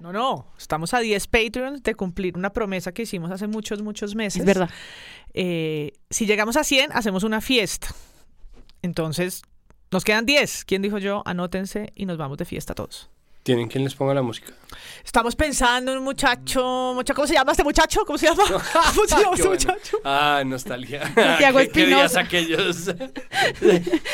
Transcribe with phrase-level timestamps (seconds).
[0.00, 4.14] No, no, estamos a 10 Patreons de cumplir una promesa que hicimos hace muchos, muchos
[4.14, 4.40] meses.
[4.40, 4.70] Es verdad.
[5.34, 7.88] Eh, si llegamos a 100, hacemos una fiesta.
[8.82, 9.42] Entonces,
[9.90, 10.64] nos quedan 10.
[10.64, 11.22] ¿Quién dijo yo?
[11.24, 13.10] Anótense y nos vamos de fiesta todos.
[13.48, 14.52] ¿Tienen quien les ponga la música?
[15.02, 18.04] Estamos pensando en un muchacho, mucha- ¿cómo se llama este muchacho?
[18.04, 18.42] ¿Cómo se llama?
[18.94, 19.50] ¿Cómo se llama Qué este bueno.
[19.52, 19.96] muchacho?
[20.04, 21.00] Ah, nostalgia.
[21.14, 22.94] Santiago ¿Qué- qué días aquellos?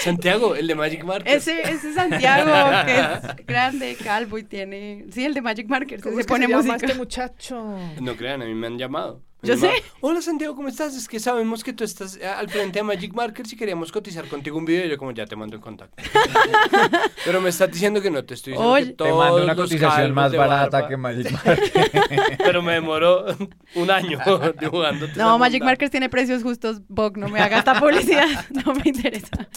[0.04, 1.34] Santiago, el de Magic Market.
[1.34, 2.52] Ese, ese es Santiago,
[2.86, 2.94] que
[3.40, 5.06] es grande, calvo y tiene.
[5.10, 6.00] Sí, el de Magic Markers.
[6.00, 6.86] ¿Cómo Se pone se llama música.
[6.86, 7.76] este muchacho?
[8.00, 9.20] No crean, a mí me han llamado.
[9.44, 9.70] Yo sé.
[10.00, 10.94] Hola Santiago, ¿cómo estás?
[10.96, 14.26] Es que sabemos que tú estás eh, al frente de Magic Markers y queríamos cotizar
[14.26, 14.86] contigo un video.
[14.86, 16.02] Y yo como ya te mando en contacto.
[17.24, 18.84] Pero me estás diciendo que no te estoy diciendo Oye.
[18.86, 22.38] que Te todos Te mando una cotización más barata barba- que Magic Market.
[22.38, 23.26] Pero me demoró
[23.74, 24.18] un año
[24.60, 25.08] dibujando.
[25.16, 26.80] No, Magic Markers tiene precios justos.
[26.88, 28.28] Bog, no me haga esta publicidad.
[28.64, 29.48] No me interesa.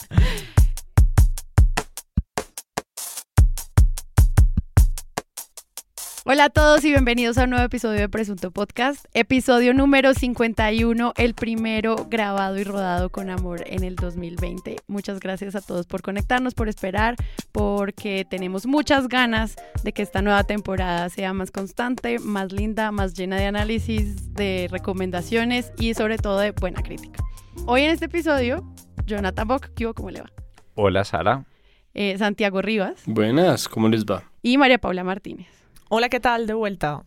[6.29, 9.05] Hola a todos y bienvenidos a un nuevo episodio de Presunto Podcast.
[9.13, 14.75] Episodio número 51, el primero grabado y rodado con amor en el 2020.
[14.87, 17.15] Muchas gracias a todos por conectarnos, por esperar,
[17.53, 23.13] porque tenemos muchas ganas de que esta nueva temporada sea más constante, más linda, más
[23.13, 27.23] llena de análisis, de recomendaciones y sobre todo de buena crítica.
[27.67, 28.69] Hoy en este episodio,
[29.05, 29.93] Jonathan Bock, ¿qué hubo?
[29.93, 30.29] ¿cómo le va?
[30.75, 31.45] Hola, Sara.
[31.93, 34.23] Eh, Santiago Rivas Buenas, ¿cómo les va?
[34.43, 35.56] y María Paula Martínez.
[35.89, 36.47] Hola, ¿qué tal?
[36.47, 37.03] De vuelta.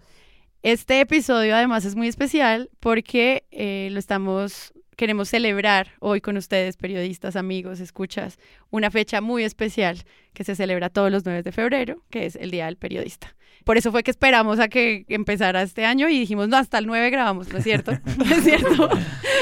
[0.63, 6.77] Este episodio además es muy especial porque eh, lo estamos, queremos celebrar hoy con ustedes,
[6.77, 10.03] periodistas, amigos, escuchas, una fecha muy especial
[10.35, 13.35] que se celebra todos los 9 de febrero, que es el Día del Periodista.
[13.65, 16.87] Por eso fue que esperamos a que empezara este año y dijimos, no, hasta el
[16.87, 17.93] 9 grabamos, ¿no es cierto?
[18.19, 18.91] ¿No es cierto?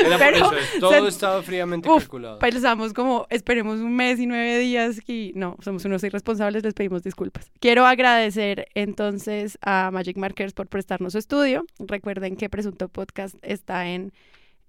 [0.07, 2.39] Era Pero por eso, todo se- estaba fríamente Uf, calculado.
[2.39, 7.03] Pensamos como, esperemos un mes y nueve días y no, somos unos irresponsables, les pedimos
[7.03, 7.51] disculpas.
[7.59, 11.67] Quiero agradecer entonces a Magic Markers por prestarnos su estudio.
[11.81, 14.13] Recuerden que Presunto Podcast está en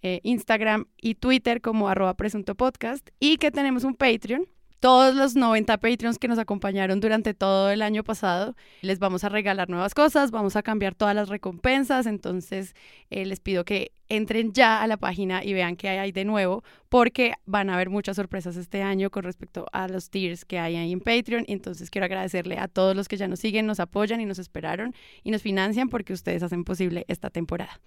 [0.01, 4.47] eh, Instagram y Twitter como arroba Presunto Podcast y que tenemos un Patreon.
[4.79, 9.29] Todos los 90 Patreons que nos acompañaron durante todo el año pasado, les vamos a
[9.29, 12.73] regalar nuevas cosas, vamos a cambiar todas las recompensas, entonces
[13.09, 16.63] eh, les pido que entren ya a la página y vean qué hay de nuevo,
[16.87, 20.77] porque van a haber muchas sorpresas este año con respecto a los tiers que hay
[20.77, 21.43] ahí en Patreon.
[21.49, 24.95] Entonces quiero agradecerle a todos los que ya nos siguen, nos apoyan y nos esperaron
[25.25, 27.81] y nos financian porque ustedes hacen posible esta temporada.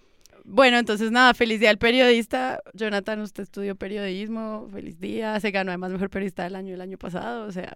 [0.45, 2.61] Bueno, entonces nada, feliz día al periodista.
[2.73, 6.97] Jonathan, usted estudió periodismo, feliz día, se ganó además mejor periodista del año el año
[6.97, 7.73] pasado, o sea,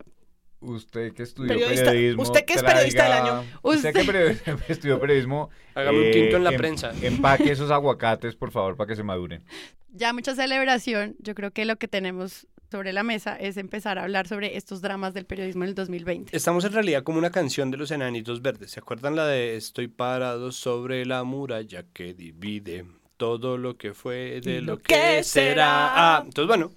[0.59, 2.23] Usted que estudió Periodista- periodismo.
[2.23, 3.43] ¿usted qué es periodista del año?
[3.61, 5.49] Usted que Usted- period- estudió periodismo.
[5.75, 6.93] Hágame un tinto en la em- prensa.
[7.03, 9.43] Empaque esos aguacates, por favor, para que se maduren.
[9.91, 11.15] ya mucha celebración.
[11.19, 14.81] Yo creo que lo que tenemos sobre la mesa es empezar a hablar sobre estos
[14.81, 16.35] dramas del periodismo en el 2020.
[16.35, 18.71] Estamos en realidad como una canción de los enanitos verdes.
[18.71, 22.85] ¿Se acuerdan la de Estoy parado sobre la muralla que divide
[23.17, 26.17] todo lo que fue de lo lo que que será?
[26.17, 26.73] Ah, entonces bueno.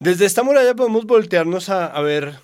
[0.00, 2.34] Desde esta muralla podemos voltearnos a, a ver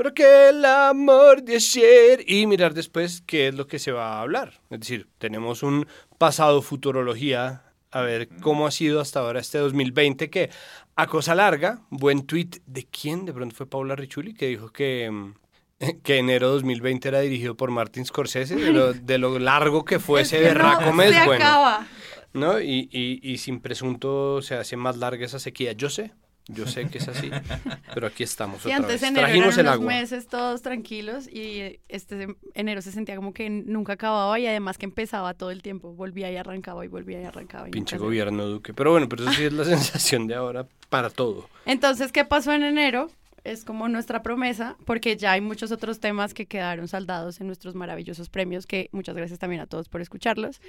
[0.00, 4.14] pero que el amor de ayer y mirar después qué es lo que se va
[4.14, 4.62] a hablar.
[4.70, 10.30] Es decir, tenemos un pasado futurología a ver cómo ha sido hasta ahora este 2020
[10.30, 10.50] que
[10.96, 15.32] a cosa larga, buen tweet de quién, de pronto fue Paula Richuli que dijo que
[16.02, 20.22] que enero 2020 era dirigido por Martin Scorsese, de lo, de lo largo que fue
[20.22, 21.86] ese berraco mes, bueno.
[22.32, 22.60] ¿no?
[22.60, 25.72] Y, y, y sin presunto se hace más larga esa sequía.
[25.72, 26.12] Yo sé,
[26.54, 27.30] yo sé que es así,
[27.94, 29.02] pero aquí estamos otra antes vez.
[29.10, 29.86] enero Trajimos eran el unos agua.
[30.00, 34.86] meses todos tranquilos y este enero se sentía como que nunca acababa y además que
[34.86, 37.68] empezaba todo el tiempo, volvía y arrancaba y volvía y arrancaba.
[37.68, 38.74] y Pinche gobierno Duque.
[38.74, 41.48] Pero bueno, pero eso sí es la sensación de ahora para todo.
[41.66, 43.10] Entonces, ¿qué pasó en enero?
[43.42, 47.74] Es como nuestra promesa, porque ya hay muchos otros temas que quedaron saldados en nuestros
[47.74, 50.60] maravillosos premios, que muchas gracias también a todos por escucharlos.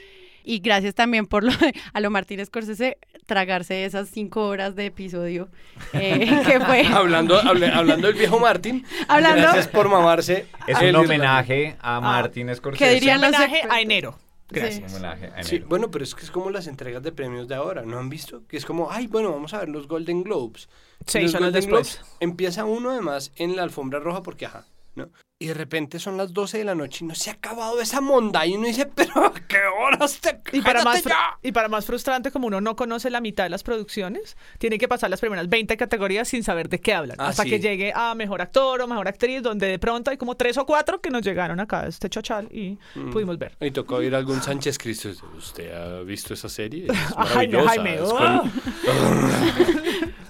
[0.43, 1.51] Y gracias también por lo,
[1.93, 5.49] a lo Martínez Scorsese tragarse esas cinco horas de episodio
[5.93, 6.85] eh, que fue...
[6.87, 10.47] Hablando, hable- hablando del viejo Martín, Hablando- gracias por mamarse.
[10.67, 12.83] Es un homenaje a Martin Scorsese.
[12.85, 14.17] ¿qué dirían los Homenaje a enero.
[14.51, 14.91] Gracias.
[14.91, 14.97] Sí.
[14.97, 15.69] Un homenaje a Sí, enero.
[15.69, 18.45] bueno, pero es que es como las entregas de premios de ahora, ¿no han visto?
[18.47, 20.69] Que es como, ay, bueno, vamos a ver los Golden Globes.
[21.05, 21.95] Sí, los Golden después.
[21.97, 24.65] Globes empieza uno además en la alfombra roja porque, ajá,
[24.95, 25.09] ¿no?
[25.41, 27.99] Y de repente son las 12 de la noche y no se ha acabado esa
[27.99, 31.15] monda y uno dice, pero ¿a qué horas te Y para, más ya?
[31.41, 34.87] y para más frustrante, como uno no conoce la mitad de las producciones, tiene que
[34.87, 37.17] pasar las primeras 20 categorías sin saber de qué hablan.
[37.19, 37.49] Ah, hasta sí.
[37.49, 40.65] que llegue a mejor actor o mejor actriz, donde de pronto hay como tres o
[40.67, 43.09] cuatro que nos llegaron acá a este chochal y Mm.
[43.11, 43.53] pudimos ver.
[43.61, 45.09] Y tocó oír algún Sánchez Cristo.
[45.35, 46.85] ¿Usted ha visto esa serie?
[46.85, 47.67] Es Ay, no, maravillosa.
[47.67, 48.17] Jaime, es oh.
[48.17, 48.51] con-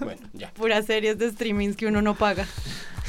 [0.00, 0.50] bueno, ya.
[0.54, 2.46] Puras series de streamings que uno no paga.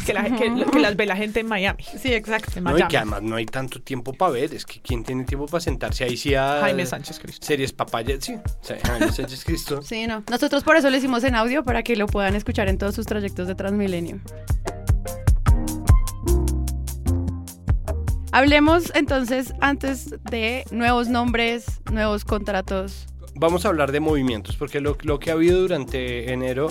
[0.06, 1.84] Que, la- que- que las ve la gente en Miami.
[1.84, 2.52] Sí, exacto.
[2.58, 4.54] En No, y que además no hay tanto tiempo para ver.
[4.54, 6.60] Es que ¿quién tiene tiempo para sentarse ahí sí a...
[6.62, 7.46] Jaime Sánchez Cristo.
[7.46, 8.36] Series papaya, sí.
[8.84, 9.82] Jaime Sánchez Cristo.
[9.82, 10.24] Sí, no.
[10.30, 13.06] Nosotros por eso lo hicimos en audio para que lo puedan escuchar en todos sus
[13.06, 14.20] trayectos de Transmilenio.
[18.32, 23.06] Hablemos entonces antes de nuevos nombres, nuevos contratos.
[23.36, 26.70] Vamos a hablar de movimientos, porque lo, lo que ha habido durante enero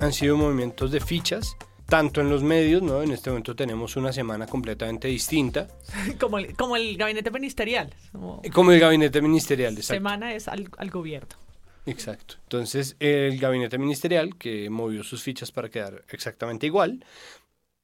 [0.00, 1.56] han sido movimientos de fichas,
[1.86, 3.02] tanto en los medios, ¿no?
[3.02, 5.68] En este momento tenemos una semana completamente distinta,
[6.20, 7.94] Como el, como el gabinete ministerial.
[8.12, 9.94] Como como el gabinete ministerial, exacto.
[9.94, 11.36] semana es al, al gobierno.
[11.86, 12.34] Exacto.
[12.42, 17.04] Entonces, el gabinete ministerial que movió sus fichas para quedar exactamente igual,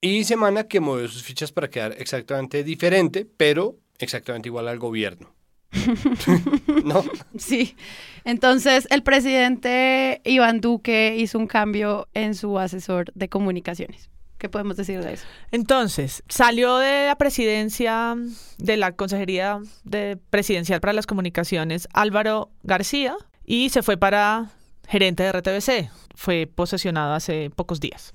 [0.00, 5.32] y semana que movió sus fichas para quedar exactamente diferente, pero exactamente igual al gobierno.
[6.84, 7.04] ¿No?
[7.38, 7.76] Sí.
[8.24, 14.10] Entonces, el presidente Iván Duque hizo un cambio en su asesor de comunicaciones.
[14.38, 15.24] ¿Qué podemos decir de eso?
[15.52, 18.16] Entonces, salió de la presidencia,
[18.58, 23.14] de la Consejería de Presidencial para las Comunicaciones, Álvaro García,
[23.46, 24.50] y se fue para
[24.88, 25.90] gerente de RTBC.
[26.16, 28.14] Fue posesionado hace pocos días.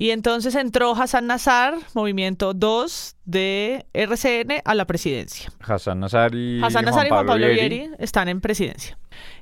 [0.00, 5.50] Y entonces entró Hassan Nazar, movimiento 2 de RCN, a la presidencia.
[5.58, 7.78] Hassan Nazar y Hassan Juan Nazar y Juan Pablo Pablo Vieri.
[7.80, 8.96] Vieri están en presidencia.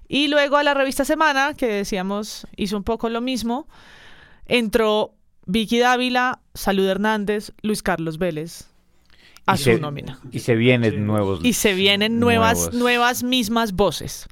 [0.09, 3.69] Y luego a la revista Semana, que decíamos hizo un poco lo mismo,
[4.47, 5.13] entró
[5.45, 8.71] Vicky Dávila, Salud Hernández, Luis Carlos Vélez
[9.45, 10.19] a Y su se- nómina.
[10.33, 11.41] Y se vienen nuevos.
[11.45, 12.75] Y se vienen nuevas, nuevos.
[12.75, 14.27] nuevas mismas voces.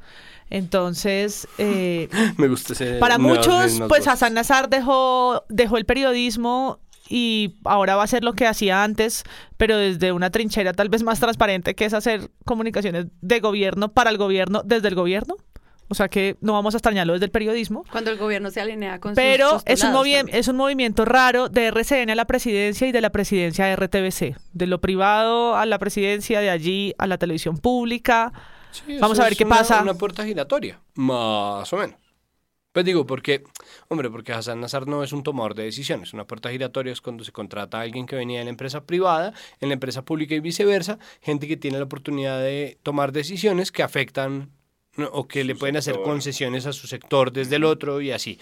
[0.51, 2.95] Entonces, eh, Me gusta ese...
[2.99, 4.09] para muchos, pues voces.
[4.09, 9.25] Hassan Nazar dejó, dejó el periodismo y ahora va a hacer lo que hacía antes,
[9.57, 14.11] pero desde una trinchera tal vez más transparente, que es hacer comunicaciones de gobierno para
[14.11, 15.37] el gobierno desde el gobierno.
[15.89, 17.85] O sea que no vamos a extrañarlo desde el periodismo.
[17.93, 20.29] Cuando el gobierno se alinea con Pero sus es un, movi- también.
[20.33, 24.35] es un movimiento raro de RCN a la presidencia y de la presidencia a RTBC.
[24.55, 28.33] De lo privado a la presidencia, de allí a la televisión pública.
[28.75, 29.83] Sí, Vamos a ver qué una- pasa.
[29.83, 31.97] Una puerta giratoria, más o menos.
[32.73, 33.45] Pues digo, porque,
[33.87, 36.13] hombre, porque Hassan Nazar no es un tomador de decisiones.
[36.13, 39.33] Una puerta giratoria es cuando se contrata a alguien que venía de la empresa privada,
[39.61, 43.85] en la empresa pública y viceversa, gente que tiene la oportunidad de tomar decisiones que
[43.85, 44.51] afectan
[44.97, 45.07] ¿no?
[45.13, 48.41] o que le pueden hacer concesiones a su sector desde el otro y así.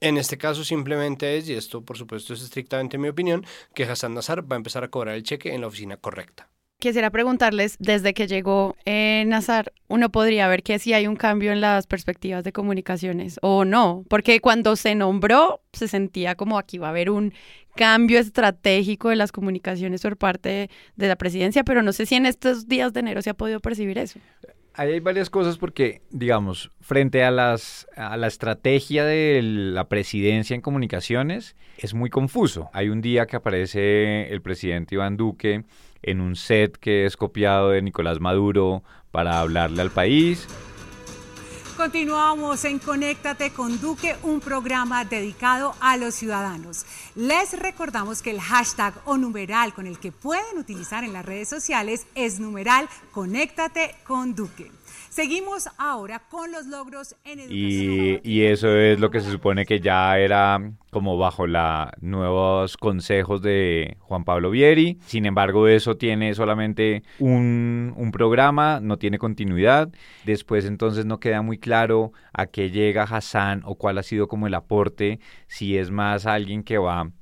[0.00, 3.44] En este caso simplemente es, y esto por supuesto es estrictamente mi opinión,
[3.74, 6.48] que Hassan Nazar va a empezar a cobrar el cheque en la oficina correcta.
[6.78, 11.50] Quisiera preguntarles, desde que llegó eh, Nazar, uno podría ver que sí hay un cambio
[11.52, 16.76] en las perspectivas de comunicaciones o no, porque cuando se nombró se sentía como aquí
[16.76, 17.32] va a haber un
[17.74, 22.26] cambio estratégico de las comunicaciones por parte de la presidencia, pero no sé si en
[22.26, 24.20] estos días de enero se ha podido percibir eso.
[24.76, 30.54] Ahí hay varias cosas porque, digamos, frente a, las, a la estrategia de la presidencia
[30.54, 32.70] en comunicaciones, es muy confuso.
[32.72, 35.64] Hay un día que aparece el presidente Iván Duque
[36.02, 38.82] en un set que es copiado de Nicolás Maduro
[39.12, 40.48] para hablarle al país.
[41.76, 46.86] Continuamos en Conéctate con Duque, un programa dedicado a los ciudadanos.
[47.16, 51.48] Les recordamos que el hashtag o numeral con el que pueden utilizar en las redes
[51.48, 54.70] sociales es numeral Conéctate con Duque.
[55.14, 58.20] Seguimos ahora con los logros en educación.
[58.24, 62.76] Y, y eso es lo que se supone que ya era como bajo los nuevos
[62.76, 64.98] consejos de Juan Pablo Vieri.
[65.06, 69.88] Sin embargo, eso tiene solamente un, un programa, no tiene continuidad.
[70.24, 74.48] Después entonces no queda muy claro a qué llega Hassan o cuál ha sido como
[74.48, 77.12] el aporte, si es más alguien que va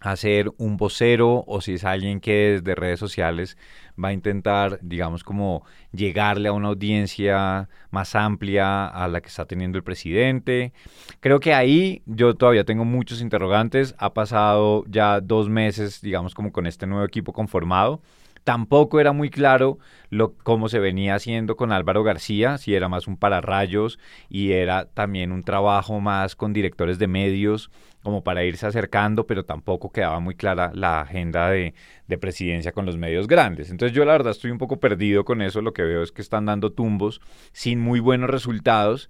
[0.00, 3.56] a ser un vocero o si es alguien que desde redes sociales
[4.02, 9.46] va a intentar, digamos, como llegarle a una audiencia más amplia a la que está
[9.46, 10.72] teniendo el presidente.
[11.20, 13.94] Creo que ahí yo todavía tengo muchos interrogantes.
[13.98, 18.02] Ha pasado ya dos meses, digamos, como con este nuevo equipo conformado.
[18.44, 19.78] Tampoco era muy claro
[20.10, 23.98] lo, cómo se venía haciendo con Álvaro García, si era más un pararrayos
[24.28, 27.70] y era también un trabajo más con directores de medios
[28.02, 31.72] como para irse acercando, pero tampoco quedaba muy clara la agenda de,
[32.06, 33.70] de, presidencia con los medios grandes.
[33.70, 36.20] Entonces yo la verdad estoy un poco perdido con eso, lo que veo es que
[36.20, 37.22] están dando tumbos
[37.52, 39.08] sin muy buenos resultados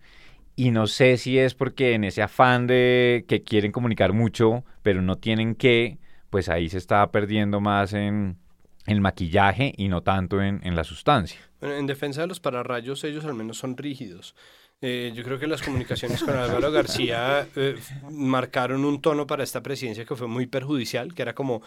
[0.57, 5.03] y no sé si es porque en ese afán de que quieren comunicar mucho, pero
[5.03, 5.99] no tienen que,
[6.31, 8.39] pues ahí se está perdiendo más en
[8.87, 11.41] el maquillaje y no tanto en, en la sustancia.
[11.61, 14.35] En defensa de los pararrayos, ellos al menos son rígidos.
[14.81, 17.77] Eh, yo creo que las comunicaciones con Álvaro García eh,
[18.11, 21.63] marcaron un tono para esta presidencia que fue muy perjudicial, que era como,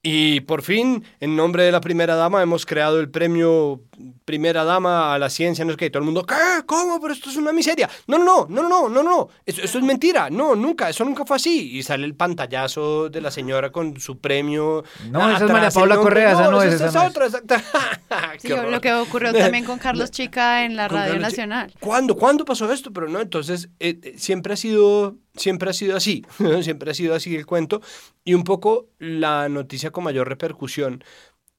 [0.00, 3.82] y por fin, en nombre de la primera dama, hemos creado el premio
[4.32, 6.62] primera dama a la ciencia, no sé qué, y todo el mundo, ¿qué?
[6.64, 6.98] ¿Cómo?
[7.02, 7.90] Pero esto es una miseria.
[8.06, 11.26] No, no, no, no, no, no, no, eso, eso es mentira, no, nunca, eso nunca
[11.26, 11.76] fue así.
[11.76, 14.84] Y sale el pantallazo de la señora con su premio.
[15.10, 17.10] No, esa es María Paula nombre, Correa, esa no es, esa esa no es.
[17.10, 17.62] otra, exacta.
[18.38, 21.74] Sí, lo que ocurrió también con Carlos Chica en la Con Radio Carlos Nacional.
[21.78, 22.16] ¿Cuándo?
[22.16, 22.90] ¿Cuándo pasó esto?
[22.92, 26.24] Pero no, entonces eh, eh, siempre ha sido siempre ha sido así,
[26.62, 27.80] siempre ha sido así el cuento
[28.24, 31.04] y un poco la noticia con mayor repercusión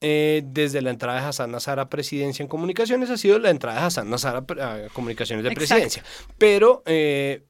[0.04, 3.80] eh, desde la entrada de Hassan Nazar a presidencia en comunicaciones ha sido la entrada
[3.80, 5.60] de Hassan Nazar a, a comunicaciones de Exacto.
[5.60, 6.04] presidencia,
[6.38, 7.44] pero eh,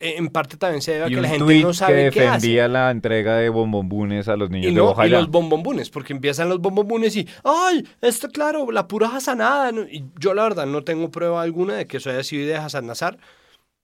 [0.00, 2.52] en parte también se debe a Y que la gente no sabe que qué hace.
[2.52, 5.18] defendía la entrega de bombombunes a los niños Y, de no, y Ojalá.
[5.18, 9.72] los bombombunes, porque empiezan los bombombunes y, ay, esto claro, la pura Hassanada.
[9.72, 9.82] ¿no?
[9.82, 12.66] Y yo la verdad no tengo prueba alguna de que eso haya sido idea de
[12.66, 13.18] Hassan Nazar.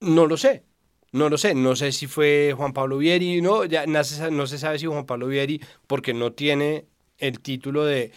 [0.01, 0.65] No lo sé,
[1.13, 1.55] no lo sé.
[1.55, 4.87] No sé si fue Juan Pablo Vieri, no, ya no se, no se sabe si
[4.87, 6.87] Juan Pablo Vieri, porque no tiene
[7.19, 8.13] el título de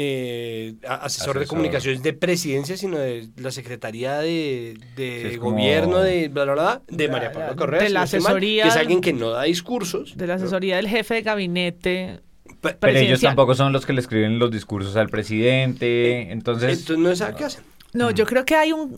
[0.00, 5.38] eh, a- asesor, de comunicaciones de presidencia, sino de la Secretaría de, de Sí, es
[5.38, 7.82] como- Gobierno de, bla, bla, bla, de Ya, María Paula Correa.
[7.82, 10.16] de la mal, asesoría Que es alguien que no da discursos.
[10.16, 12.20] De la asesoría del jefe de gabinete.
[12.60, 16.30] Pe- Pero ellos tampoco son los que le escriben los discursos al presidente.
[16.30, 17.64] Entonces, Entonces no sabe qué hacen.
[17.92, 18.94] No, yo creo que hay un,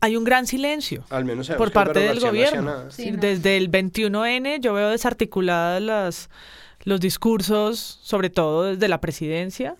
[0.00, 1.04] hay un gran silencio.
[1.10, 2.90] Al menos por que parte del gobierno.
[2.90, 3.18] Sí, no.
[3.20, 6.30] Desde el 21N yo veo desarticuladas las,
[6.84, 9.76] los discursos, sobre todo desde la presidencia,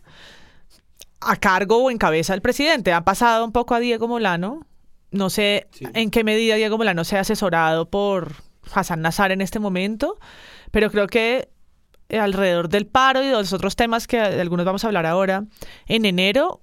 [1.21, 2.93] a cargo o en cabeza del presidente.
[2.93, 4.67] Ha pasado un poco a Diego Molano.
[5.11, 5.87] No sé Sí.
[5.95, 8.33] en qué medida Diego Molano se ha asesorado por
[8.73, 10.19] Hassan Nazar en este momento,
[10.71, 11.49] pero creo que
[12.09, 15.07] eh, alrededor del paro y de los otros temas que de algunos vamos a hablar
[15.07, 15.45] ahora,
[15.87, 16.61] en enero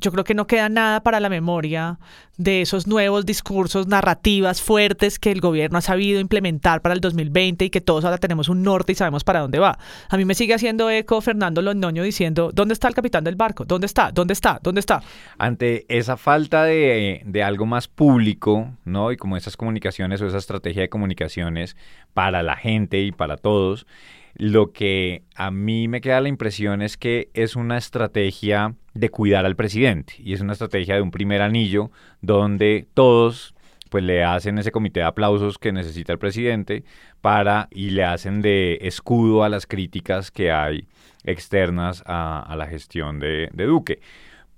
[0.00, 1.98] yo creo que no queda nada para la memoria
[2.36, 7.64] de esos nuevos discursos, narrativas fuertes que el gobierno ha sabido implementar para el 2020
[7.64, 9.78] y que todos ahora tenemos un norte y sabemos para dónde va.
[10.08, 13.64] A mí me sigue haciendo eco Fernando Londoño diciendo, ¿dónde está el capitán del barco?
[13.64, 14.12] ¿Dónde está?
[14.12, 14.60] ¿Dónde está?
[14.62, 15.02] ¿Dónde está?
[15.38, 19.12] ante esa falta de, de algo más público, ¿no?
[19.12, 21.76] Y como esas comunicaciones o esa estrategia de comunicaciones
[22.14, 23.86] para la gente y para todos,
[24.34, 29.46] lo que a mí me queda la impresión es que es una estrategia de cuidar
[29.46, 31.90] al presidente y es una estrategia de un primer anillo
[32.20, 33.54] donde todos
[33.90, 36.84] pues le hacen ese comité de aplausos que necesita el presidente
[37.20, 40.88] para y le hacen de escudo a las críticas que hay
[41.24, 44.00] externas a, la gestión de, de Duque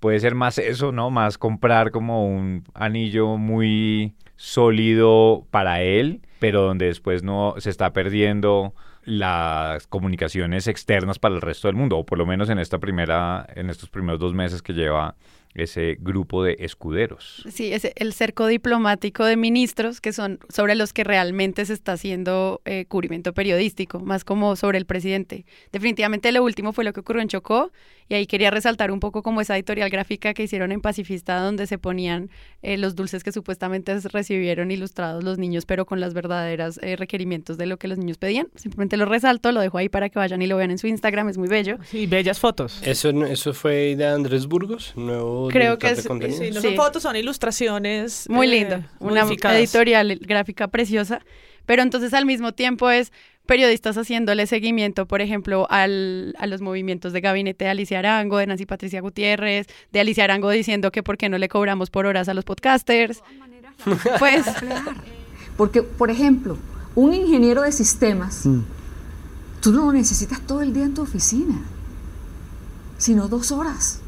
[0.00, 1.10] puede ser más eso, ¿no?
[1.10, 7.92] Más comprar como un anillo muy sólido para él, pero donde después no se está
[7.92, 12.78] perdiendo las comunicaciones externas para el resto del mundo, o por lo menos en esta
[12.78, 15.16] primera, en estos primeros dos meses que lleva
[15.54, 17.44] ese grupo de escuderos.
[17.50, 21.92] Sí, es el cerco diplomático de ministros que son sobre los que realmente se está
[21.92, 25.44] haciendo eh, cubrimiento periodístico, más como sobre el presidente.
[25.72, 27.72] Definitivamente lo último fue lo que ocurrió en Chocó
[28.10, 31.66] y ahí quería resaltar un poco como esa editorial gráfica que hicieron en Pacifista donde
[31.66, 32.28] se ponían
[32.60, 37.56] eh, los dulces que supuestamente recibieron ilustrados los niños, pero con las verdaderas eh, requerimientos
[37.56, 38.48] de lo que los niños pedían.
[38.56, 41.28] Simplemente lo resalto, lo dejo ahí para que vayan y lo vean en su Instagram,
[41.28, 41.78] es muy bello.
[41.84, 42.82] Sí, bellas fotos.
[42.84, 46.38] Eso, eso fue de Andrés Burgos, nuevo Creo que de es- contenido.
[46.42, 46.66] Sí, no Sí.
[46.66, 48.28] son fotos, son ilustraciones.
[48.28, 51.20] Muy eh, lindo, una editorial gráfica preciosa,
[51.66, 53.12] pero entonces al mismo tiempo es
[53.46, 58.46] periodistas haciéndole seguimiento, por ejemplo, al, a los movimientos de gabinete de Alicia Arango, de
[58.46, 62.28] Nancy Patricia Gutiérrez, de Alicia Arango diciendo que por qué no le cobramos por horas
[62.28, 63.22] a los podcasters.
[64.18, 64.44] Pues
[65.56, 66.58] Porque, por ejemplo,
[66.94, 68.46] un ingeniero de sistemas,
[69.60, 71.62] tú no lo necesitas todo el día en tu oficina,
[72.98, 74.02] sino dos horas.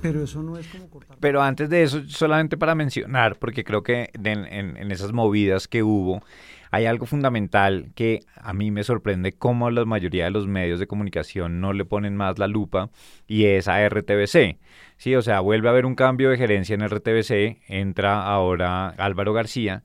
[0.00, 1.16] Pero eso no es como cortar.
[1.18, 5.82] Pero antes de eso, solamente para mencionar, porque creo que en, en esas movidas que
[5.82, 6.22] hubo,
[6.70, 10.86] hay algo fundamental que a mí me sorprende cómo la mayoría de los medios de
[10.86, 12.90] comunicación no le ponen más la lupa
[13.26, 14.58] y es a RTBC.
[14.96, 19.32] Sí, o sea, vuelve a haber un cambio de gerencia en RTBC, entra ahora Álvaro
[19.32, 19.82] García,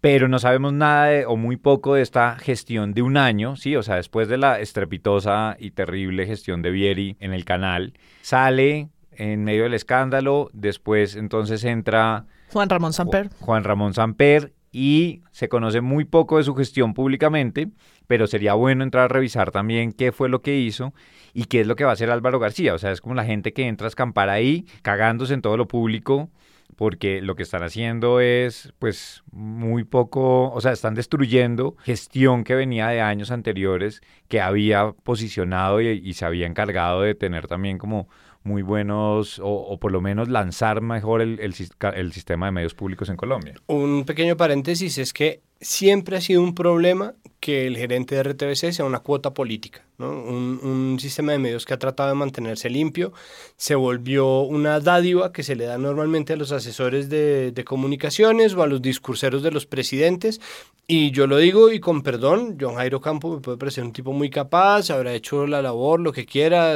[0.00, 3.76] pero no sabemos nada de- o muy poco de esta gestión de un año, sí,
[3.76, 8.88] o sea, después de la estrepitosa y terrible gestión de Vieri en el canal, sale
[9.12, 13.28] en medio del escándalo, después entonces entra Juan Ramón Samper.
[13.28, 17.68] Ju- Juan Ramón Samper y se conoce muy poco de su gestión públicamente,
[18.06, 20.94] pero sería bueno entrar a revisar también qué fue lo que hizo
[21.32, 22.74] y qué es lo que va a hacer Álvaro García.
[22.74, 25.66] O sea, es como la gente que entra a escampar ahí, cagándose en todo lo
[25.66, 26.30] público,
[26.76, 32.54] porque lo que están haciendo es, pues, muy poco, o sea, están destruyendo gestión que
[32.54, 37.76] venía de años anteriores, que había posicionado y, y se había encargado de tener también
[37.76, 38.08] como
[38.42, 41.54] muy buenos, o, o por lo menos lanzar mejor el, el
[41.94, 43.54] el sistema de medios públicos en Colombia.
[43.66, 48.72] Un pequeño paréntesis es que siempre ha sido un problema que el gerente de RTBC
[48.72, 50.10] sea una cuota política, ¿no?
[50.10, 53.14] un, sistema de medios que ha tratado de mantenerse limpio,
[53.56, 58.52] se volvió una dádiva que se le da normalmente a los asesores de, de, comunicaciones
[58.54, 60.40] o a los discurseros de los presidentes,
[60.86, 64.12] y yo lo digo y con perdón, John Jairo Campo me puede parecer un tipo
[64.12, 66.74] muy capaz, habrá hecho la labor, lo que quiera,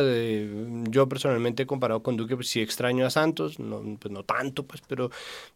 [0.88, 4.83] yo personalmente comparado con Duque, pues sí extraño a Santos, no, pues no tanto, pues,
[4.88, 5.11] pero,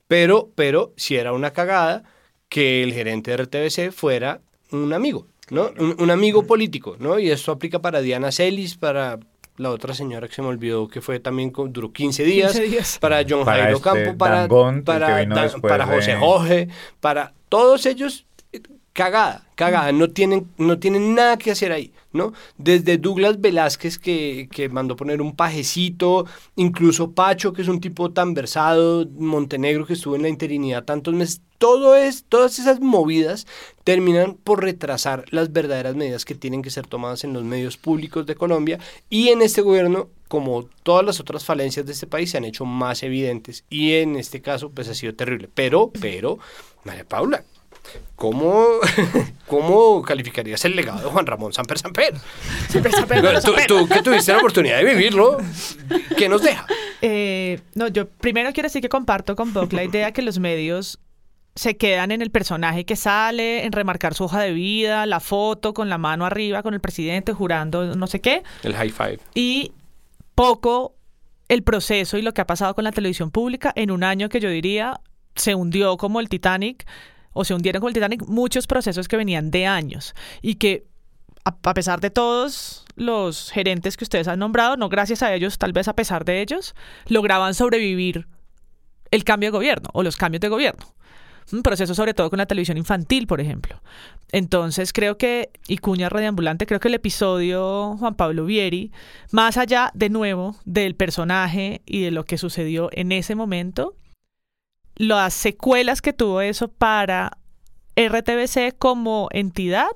[0.06, 2.04] pero, pero si era una cagada
[2.48, 4.40] que el gerente de RTBC fuera
[4.70, 5.70] un amigo, ¿no?
[5.78, 7.18] Un, amigo político, ¿no?
[7.18, 9.18] Y esto aplica para Diana Celis, para
[9.56, 13.44] la otra señora que se me olvidó que fue también duró 15 días, para John
[13.44, 14.48] Jairo Campo, este para,
[14.84, 15.26] para,
[15.60, 16.68] para José Jorge,
[17.00, 18.24] para todos ellos
[18.98, 22.32] cagada, cagada, no tienen, no tienen nada que hacer ahí, ¿no?
[22.56, 26.26] Desde Douglas Velázquez que, que, mandó poner un pajecito,
[26.56, 31.14] incluso Pacho, que es un tipo tan versado, Montenegro que estuvo en la interinidad tantos
[31.14, 33.46] meses, todo es, todas esas movidas
[33.84, 38.26] terminan por retrasar las verdaderas medidas que tienen que ser tomadas en los medios públicos
[38.26, 42.38] de Colombia y en este gobierno, como todas las otras falencias de este país, se
[42.38, 45.48] han hecho más evidentes y en este caso pues ha sido terrible.
[45.54, 46.40] Pero, pero,
[46.82, 47.44] María Paula,
[48.16, 48.66] ¿Cómo,
[49.46, 52.14] ¿Cómo calificarías el legado de Juan Ramón Samper Samper?
[52.68, 55.38] Samper, Samper, ¿Tú, tú, que tuviste la oportunidad de vivirlo,
[56.16, 56.66] ¿qué nos deja?
[57.00, 60.98] Eh, no, yo primero quiero decir que comparto con Bob la idea que los medios
[61.54, 65.74] se quedan en el personaje que sale, en remarcar su hoja de vida, la foto
[65.74, 68.42] con la mano arriba, con el presidente jurando no sé qué.
[68.62, 69.18] El high five.
[69.34, 69.72] Y
[70.34, 70.94] poco
[71.48, 74.38] el proceso y lo que ha pasado con la televisión pública en un año que
[74.38, 75.00] yo diría
[75.34, 76.86] se hundió como el Titanic
[77.32, 80.86] o se hundieron con el Titanic muchos procesos que venían de años y que
[81.44, 85.72] a, pesar de todos los gerentes que ustedes han nombrado, no gracias a ellos, tal
[85.72, 86.74] vez a pesar de ellos,
[87.06, 88.26] lograban sobrevivir
[89.10, 90.86] el cambio de gobierno o los cambios de gobierno.
[91.50, 93.80] Un proceso sobre todo con la televisión infantil, por ejemplo.
[94.32, 98.92] Entonces creo que, y cuña radiambulante, creo que el episodio Juan Pablo Vieri,
[99.30, 103.96] más allá de nuevo del personaje y de lo que sucedió en ese momento,
[104.98, 107.38] las secuelas que tuvo eso para
[107.96, 109.90] RTBC como entidad,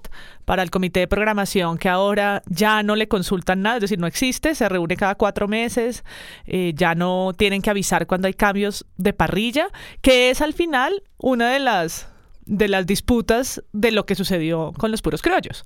[0.44, 4.06] para el comité de programación que ahora ya no le consultan nada, es decir, no
[4.06, 6.04] existe, se reúne cada cuatro meses,
[6.46, 9.68] eh, ya no tienen que avisar cuando hay cambios de parrilla,
[10.00, 12.08] que es al final una de las,
[12.46, 15.64] de las disputas de lo que sucedió con los puros criollos.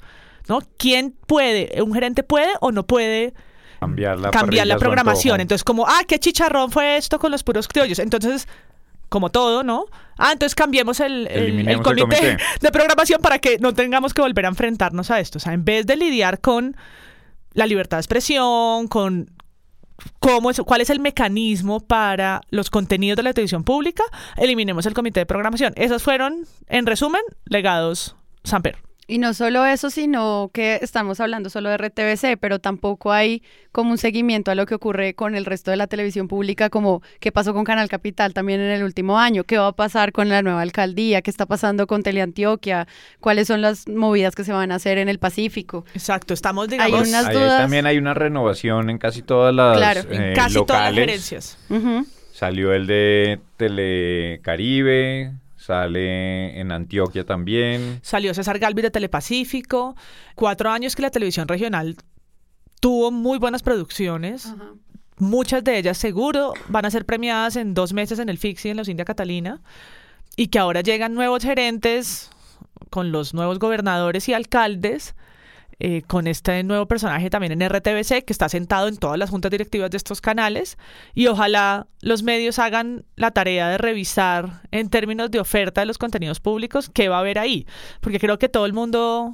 [0.49, 0.61] ¿no?
[0.79, 3.35] ¿Quién puede, un gerente puede o no puede
[3.81, 5.41] cambiar la, cambiar la programación?
[5.41, 7.99] Entonces, como, ah, qué chicharrón fue esto con los puros criollos.
[7.99, 8.47] Entonces,
[9.09, 9.87] como todo, ¿no?
[10.19, 14.49] Ah, entonces cambiemos el, el, comité, de programación para que no tengamos que volver a
[14.49, 15.39] enfrentarnos a esto.
[15.39, 16.77] O sea, en vez de lidiar con
[17.53, 19.31] la libertad de expresión, con
[20.19, 24.05] cómo es, cuál es el mecanismo para los contenidos de la televisión pública,
[24.37, 25.73] eliminemos el comité de programación.
[25.77, 28.79] Esos fueron, en resumen, legados Samper.
[29.09, 33.93] Y no solo eso, sino que estamos hablando solo de RTBC, pero tampoco hay como
[33.93, 37.31] un seguimiento a lo que ocurre con el resto de la televisión pública, como qué
[37.31, 40.43] pasó con Canal Capital también en el último año, qué va a pasar con la
[40.43, 42.89] nueva alcaldía, qué está pasando con Teleantioquia,
[43.21, 45.85] cuáles son las movidas que se van a hacer en el Pacífico.
[45.95, 47.01] Exacto, estamos digamos...
[47.01, 47.61] Hay unas dudas...
[47.61, 50.67] también hay una renovación en casi todas las Claro, en eh, casi locales.
[50.67, 51.59] todas las gerencias.
[52.33, 55.33] Salió el de Telecaribe,
[55.67, 57.99] Sale en Antioquia también.
[58.01, 59.97] Salió César Galvis de Telepacífico.
[60.37, 61.97] Cuatro años que la televisión regional
[62.79, 64.55] tuvo muy buenas producciones.
[65.19, 68.77] Muchas de ellas seguro van a ser premiadas en dos meses en el Fixi en
[68.77, 69.61] los India Catalina.
[70.37, 72.31] Y que ahora llegan nuevos gerentes
[72.91, 75.17] con los nuevos gobernadores y alcaldes
[75.79, 79.51] eh, con este nuevo personaje también en RTBC, que está sentado en todas las juntas
[79.51, 80.79] directivas de estos canales.
[81.15, 85.99] Y ojalá los medios hagan la tarea de revisar en términos de oferta de los
[85.99, 87.67] contenidos públicos qué va a haber ahí.
[88.01, 89.33] Porque creo que todo el mundo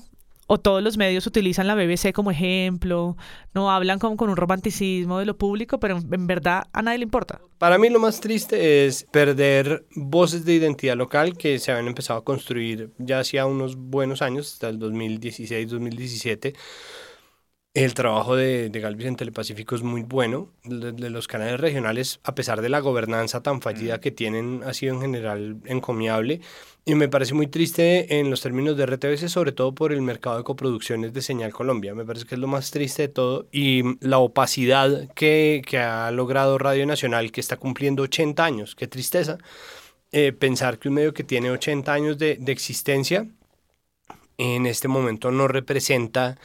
[0.52, 3.16] o todos los medios utilizan la BBC como ejemplo,
[3.54, 7.04] no hablan como con un romanticismo de lo público, pero en verdad a nadie le
[7.04, 7.40] importa.
[7.56, 12.18] Para mí lo más triste es perder voces de identidad local que se habían empezado
[12.18, 16.54] a construir ya hacía unos buenos años, hasta el 2016-2017.
[17.72, 20.50] El trabajo de, de, Galvis en Telepacífico es muy bueno.
[20.64, 24.74] De, de, los canales regionales, a pesar de la gobernanza tan fallida que tienen, ha
[24.74, 26.42] sido en general encomiable.
[26.84, 30.38] Y me parece muy triste en los términos de RTBC, sobre todo por el mercado
[30.38, 31.94] de coproducciones de Señal Colombia.
[31.94, 33.46] Me parece que es lo más triste de todo.
[33.52, 38.74] Y la opacidad que, que ha logrado Radio Nacional, que está cumpliendo 80 años.
[38.74, 39.38] Qué tristeza
[40.10, 43.28] eh, pensar que un medio que tiene 80 años de, de existencia
[44.36, 46.36] en este momento no representa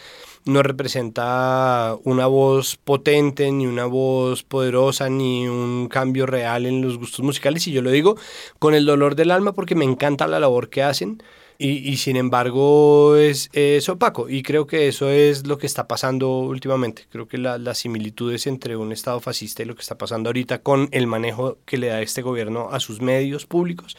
[0.47, 6.97] no representa una voz potente, ni una voz poderosa, ni un cambio real en los
[6.97, 7.67] gustos musicales.
[7.67, 8.15] Y yo lo digo
[8.59, 11.21] con el dolor del alma porque me encanta la labor que hacen.
[11.59, 13.49] y, y sin embargo es,
[13.89, 14.29] opaco.
[14.29, 17.07] Y creo que eso es lo que está pasando últimamente.
[17.09, 20.59] Creo que la- las similitudes entre un Estado fascista y lo que está pasando ahorita
[20.61, 23.97] con el manejo que le da este gobierno a sus medios públicos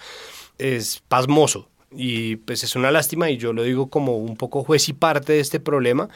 [0.59, 1.69] es pasmoso.
[1.91, 5.33] Y pues es una lástima y yo lo digo como un poco juez y parte
[5.35, 6.09] de este problema.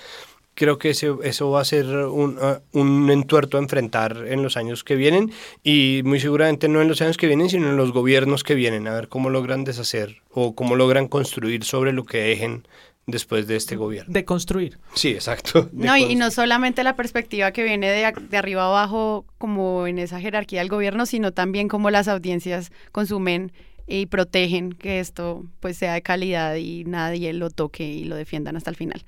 [0.54, 4.58] Creo que ese- eso va a ser un, ah, un entuerto a enfrentar en los
[4.58, 5.32] años que vienen
[5.64, 8.86] y muy seguramente no en los años que vienen, sino en los gobiernos que vienen,
[8.86, 12.66] a ver cómo logran deshacer o cómo logran construir sobre lo que dejen
[13.06, 14.12] después de este gobierno.
[14.12, 14.78] De construir.
[14.94, 15.70] Sí, exacto.
[15.72, 20.20] No, y, no solamente la perspectiva que viene de, de arriba abajo, como en esa
[20.20, 23.52] jerarquía del gobierno, sino también cómo las audiencias consumen
[24.00, 28.56] y protegen que esto pues sea de calidad y nadie lo toque y lo defiendan
[28.56, 29.02] hasta el final.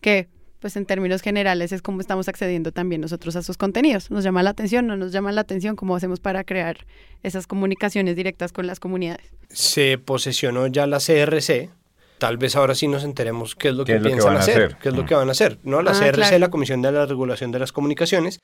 [0.00, 0.28] Que
[0.60, 4.10] pues en términos generales es como estamos accediendo también nosotros a sus contenidos.
[4.10, 6.86] Nos llama la atención, no nos llama la atención, cómo hacemos para crear
[7.22, 9.32] esas comunicaciones directas con las comunidades.
[9.48, 11.70] se posesionó ya la CRC.
[12.18, 14.32] Tal vez ahora sí nos enteremos qué es lo ¿Qué que es lo que piensan
[14.34, 14.76] van a hacer, hacer?
[14.82, 15.58] qué es lo que van a hacer.
[15.64, 15.80] ¿no?
[15.80, 16.38] La Ah, CRC, claro.
[16.38, 18.38] la Comisión de la Regulación de las Comunicaciones,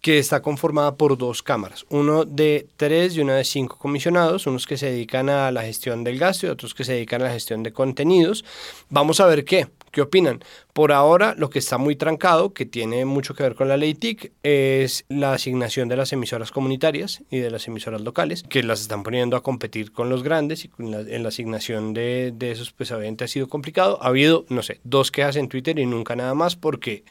[0.00, 4.66] que está conformada por dos cámaras, uno de tres y una de cinco comisionados, unos
[4.66, 7.32] que se dedican a la gestión del gasto y otros que se dedican a la
[7.32, 8.44] gestión de contenidos.
[8.90, 10.38] Vamos a ver qué, qué opinan.
[10.72, 13.94] Por ahora, lo que está muy trancado, que tiene mucho que ver con la ley
[13.94, 18.80] TIC, es la asignación de las emisoras comunitarias y de las emisoras locales, que las
[18.80, 22.70] están poniendo a competir con los grandes y la- en la asignación de, de esos,
[22.70, 23.98] pues obviamente ha sido complicado.
[24.00, 27.02] Ha habido, no sé, dos quejas en Twitter y nunca nada más porque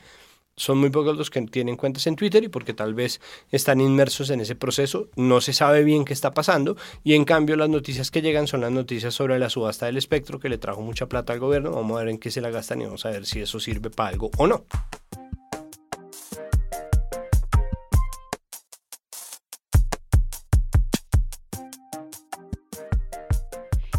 [0.57, 4.29] son muy pocos los que tienen cuentas en Twitter y porque tal vez están inmersos
[4.31, 8.11] en ese proceso, no se sabe bien qué está pasando y en cambio las noticias
[8.11, 11.31] que llegan son las noticias sobre la subasta del espectro que le trajo mucha plata
[11.31, 13.39] al gobierno, vamos a ver en qué se la gastan y vamos a ver si
[13.39, 14.65] eso sirve para algo o no.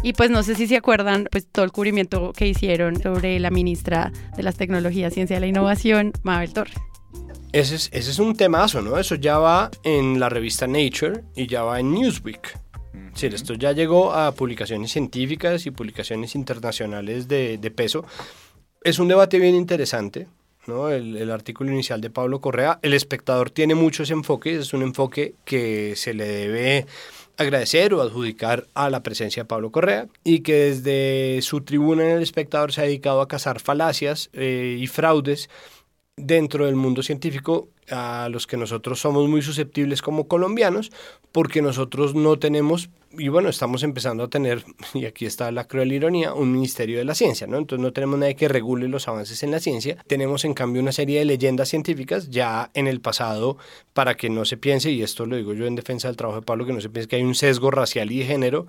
[0.01, 3.49] Y pues no sé si se acuerdan, pues todo el cubrimiento que hicieron sobre la
[3.49, 6.77] ministra de las Tecnologías, Ciencia y la Innovación, Mabel Torres.
[7.51, 8.97] Ese es, ese es un temazo, ¿no?
[8.97, 12.57] Eso ya va en la revista Nature y ya va en Newsweek.
[13.13, 18.05] Sí, esto ya llegó a publicaciones científicas y publicaciones internacionales de, de peso.
[18.83, 20.27] Es un debate bien interesante,
[20.67, 20.89] ¿no?
[20.89, 22.79] El, el artículo inicial de Pablo Correa.
[22.83, 26.85] El espectador tiene muchos enfoques, es un enfoque que se le debe
[27.39, 32.17] agradecer o adjudicar a la presencia de Pablo Correa y que desde su tribuna en
[32.17, 35.49] el espectador se ha dedicado a cazar falacias eh, y fraudes
[36.19, 40.91] dentro del mundo científico a los que nosotros somos muy susceptibles como colombianos,
[41.31, 45.91] porque nosotros no tenemos, y bueno, estamos empezando a tener, y aquí está la cruel
[45.91, 47.57] ironía, un ministerio de la ciencia, ¿no?
[47.57, 50.91] Entonces no tenemos nadie que regule los avances en la ciencia, tenemos en cambio una
[50.91, 53.57] serie de leyendas científicas ya en el pasado,
[53.93, 56.45] para que no se piense, y esto lo digo yo en defensa del trabajo de
[56.45, 58.67] Pablo, que no se piense que hay un sesgo racial y de género,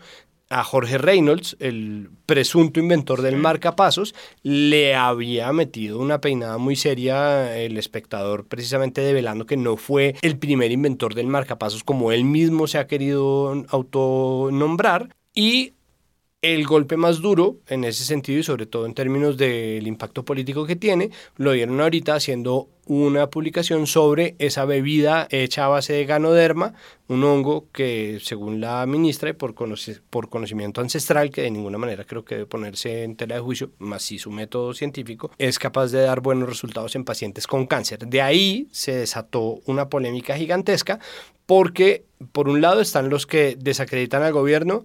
[0.50, 7.56] a Jorge Reynolds, el presunto inventor del marcapasos, le había metido una peinada muy seria
[7.56, 12.66] el espectador, precisamente develando que no fue el primer inventor del marcapasos como él mismo
[12.66, 15.14] se ha querido autonombrar.
[15.32, 15.74] Y
[16.42, 20.64] el golpe más duro en ese sentido y sobre todo en términos del impacto político
[20.64, 26.06] que tiene, lo dieron ahorita haciendo una publicación sobre esa bebida hecha a base de
[26.06, 26.72] ganoderma,
[27.08, 29.54] un hongo que según la ministra y por,
[30.08, 33.70] por conocimiento ancestral, que de ninguna manera creo que debe ponerse en tela de juicio,
[33.78, 38.06] más si su método científico, es capaz de dar buenos resultados en pacientes con cáncer.
[38.06, 41.00] De ahí se desató una polémica gigantesca
[41.44, 44.84] porque por un lado están los que desacreditan al gobierno,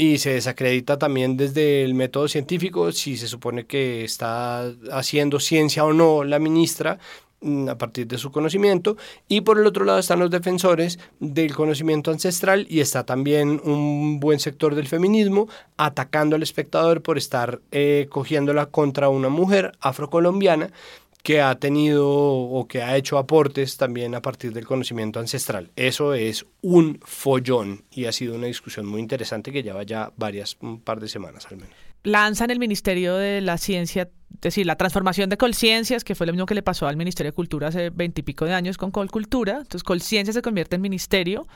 [0.00, 5.84] y se desacredita también desde el método científico si se supone que está haciendo ciencia
[5.84, 6.98] o no la ministra
[7.42, 8.96] mm, a partir de su conocimiento.
[9.28, 14.20] Y por el otro lado están los defensores del conocimiento ancestral y está también un
[14.20, 20.70] buen sector del feminismo atacando al espectador por estar eh, cogiéndola contra una mujer afrocolombiana
[21.22, 25.70] que ha tenido o que ha hecho aportes también a partir del conocimiento ancestral.
[25.76, 30.56] Eso es un follón y ha sido una discusión muy interesante que lleva ya varias,
[30.60, 31.74] un par de semanas al menos.
[32.02, 36.32] lanzan el Ministerio de la Ciencia, es decir, la transformación de Colciencias, que fue lo
[36.32, 39.58] mismo que le pasó al Ministerio de Cultura hace veintipico de años con Colcultura.
[39.58, 41.46] Entonces, Colciencia se convierte en ministerio,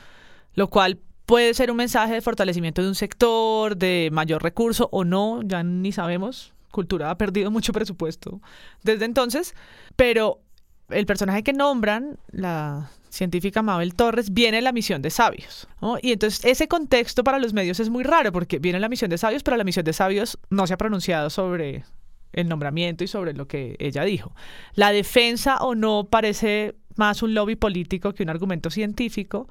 [0.53, 5.03] lo cual puede ser un mensaje de fortalecimiento de un sector, de mayor recurso o
[5.03, 6.54] no, ya ni sabemos.
[6.75, 8.41] Cultura ha perdido mucho presupuesto
[8.83, 9.55] desde entonces,
[9.95, 10.41] pero
[10.89, 15.69] el personaje que nombran, la científica Mabel Torres, viene en la misión de sabios.
[16.01, 19.09] Y entonces ese contexto para los medios es muy raro porque viene en la misión
[19.09, 21.85] de sabios, pero la misión de sabios no se ha pronunciado sobre
[22.33, 24.35] el nombramiento y sobre lo que ella dijo.
[24.73, 29.47] La defensa o no parece más un lobby político que un argumento científico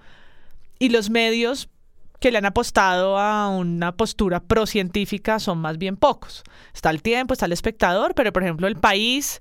[0.79, 1.71] y los medios
[2.21, 6.43] que le han apostado a una postura procientífica son más bien pocos.
[6.73, 9.41] Está el tiempo, está el espectador, pero por ejemplo el país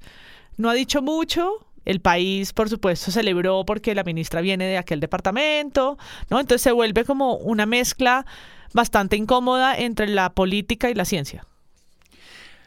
[0.57, 1.65] no ha dicho mucho.
[1.85, 5.97] El país, por supuesto, celebró porque la ministra viene de aquel departamento,
[6.29, 6.39] ¿no?
[6.39, 8.25] Entonces se vuelve como una mezcla
[8.73, 11.45] bastante incómoda entre la política y la ciencia.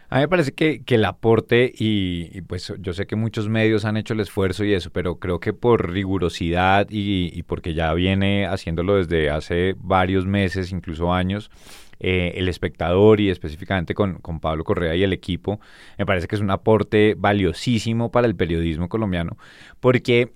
[0.09, 3.85] A mí me parece que, que el aporte, y, pues yo sé que muchos medios
[3.85, 7.92] han hecho el esfuerzo y eso, pero creo que por rigurosidad y, y porque ya
[7.95, 11.51] viene haciéndolo desde hace varios meses, incluso años,
[11.99, 15.61] eh, el espectador y específicamente con, con, Pablo Correa y el equipo,
[15.97, 19.38] me parece que es un aporte valiosísimo para el periodismo colombiano,
[19.81, 20.33] porque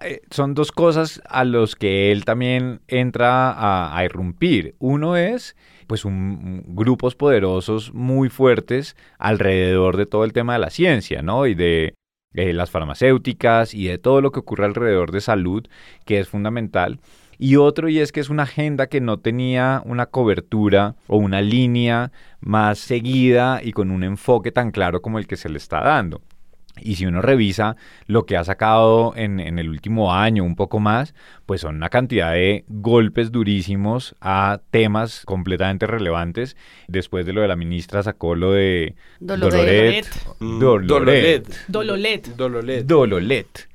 [0.00, 4.74] eh, son dos cosas a los que él también entra a, irrumpir.
[4.78, 5.56] Uno es
[5.86, 11.46] pues un, grupos poderosos muy fuertes alrededor de todo el tema de la ciencia, ¿no?
[11.46, 11.94] Y de
[12.32, 15.66] las farmacéuticas y de todo lo que ocurre alrededor de salud,
[16.04, 17.00] que es fundamental.
[17.38, 21.42] Y otro, y es que es una agenda que no tenía una cobertura o una
[21.42, 25.80] línea más seguida y con un enfoque tan claro como el que se le está
[25.80, 26.22] dando.
[26.80, 30.78] Y si uno revisa lo que ha sacado en, en, el último año, un poco
[30.78, 31.14] más,
[31.46, 36.56] pues son una cantidad de golpes durísimos a temas completamente relevantes.
[36.88, 40.06] Después de lo de la ministra sacó lo de Doloret.
[40.40, 41.46] Doloret.
[41.68, 42.36] Dololet.
[42.36, 42.84] Dololet.
[42.84, 43.68] Dololet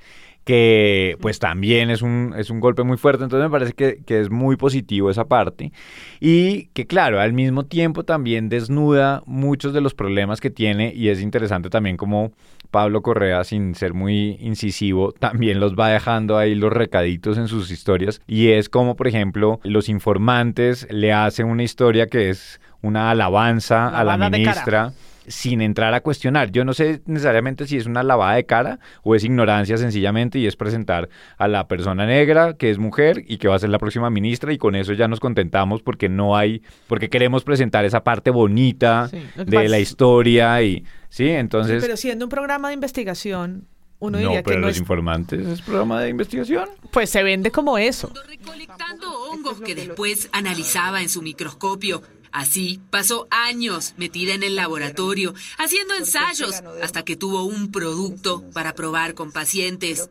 [0.43, 4.19] que pues también es un, es un golpe muy fuerte, entonces me parece que, que,
[4.19, 5.71] es muy positivo esa parte
[6.19, 11.09] y que claro, al mismo tiempo también desnuda muchos de los problemas que tiene y
[11.09, 12.31] es interesante también como
[12.71, 17.69] Pablo Correa, sin ser muy incisivo, también los va dejando ahí los recaditos en sus
[17.69, 18.21] historias.
[18.27, 23.87] Y es como por ejemplo los informantes le hacen una historia que es una alabanza
[23.87, 24.93] a la ministra
[25.27, 26.51] sin entrar a cuestionar.
[26.51, 30.47] Yo no sé necesariamente si es una lavada de cara o es ignorancia sencillamente y
[30.47, 33.79] es presentar a la persona negra que es mujer y que va a ser la
[33.79, 38.03] próxima ministra y con eso ya nos contentamos porque no hay, porque queremos presentar esa
[38.03, 41.81] parte bonita sí, de la historia y sí, entonces.
[41.81, 43.67] Sí, pero siendo un programa de investigación,
[43.99, 44.81] uno no, diría pero que no los es...
[44.81, 46.67] informantes es programa de investigación.
[46.91, 48.11] Pues se vende como eso.
[48.27, 52.01] Recolectando hongos que después analizaba en su microscopio.
[52.31, 58.73] Así pasó años metida en el laboratorio, haciendo ensayos, hasta que tuvo un producto para
[58.73, 60.09] probar con pacientes.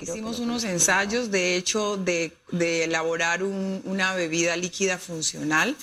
[0.00, 5.76] Hicimos unos ensayos, de hecho, de, de elaborar un, una bebida líquida funcional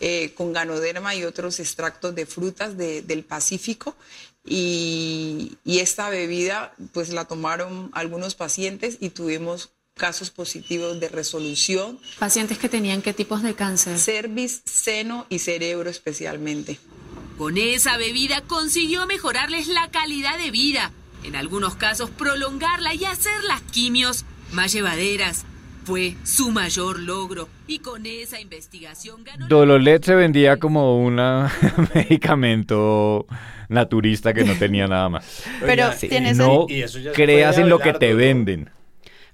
[0.00, 3.94] eh, con ganoderma y otros extractos de frutas de, del Pacífico.
[4.42, 9.68] Y, y esta bebida, pues la tomaron algunos pacientes y tuvimos
[10.00, 11.98] casos positivos de resolución.
[12.18, 13.98] ¿Pacientes que tenían qué tipos de cáncer?
[13.98, 16.78] Cervix, seno y cerebro especialmente.
[17.36, 20.90] Con esa bebida consiguió mejorarles la calidad de vida,
[21.22, 25.44] en algunos casos prolongarla y hacer las quimios más llevaderas.
[25.84, 29.48] Fue su mayor logro y con esa investigación ganó...
[29.48, 31.16] Dololet se vendía como un
[31.94, 33.26] medicamento
[33.68, 35.42] naturista que no tenía nada más.
[35.60, 36.08] Pero sí.
[36.08, 36.66] tienes no
[37.12, 38.70] creas en lo que te venden.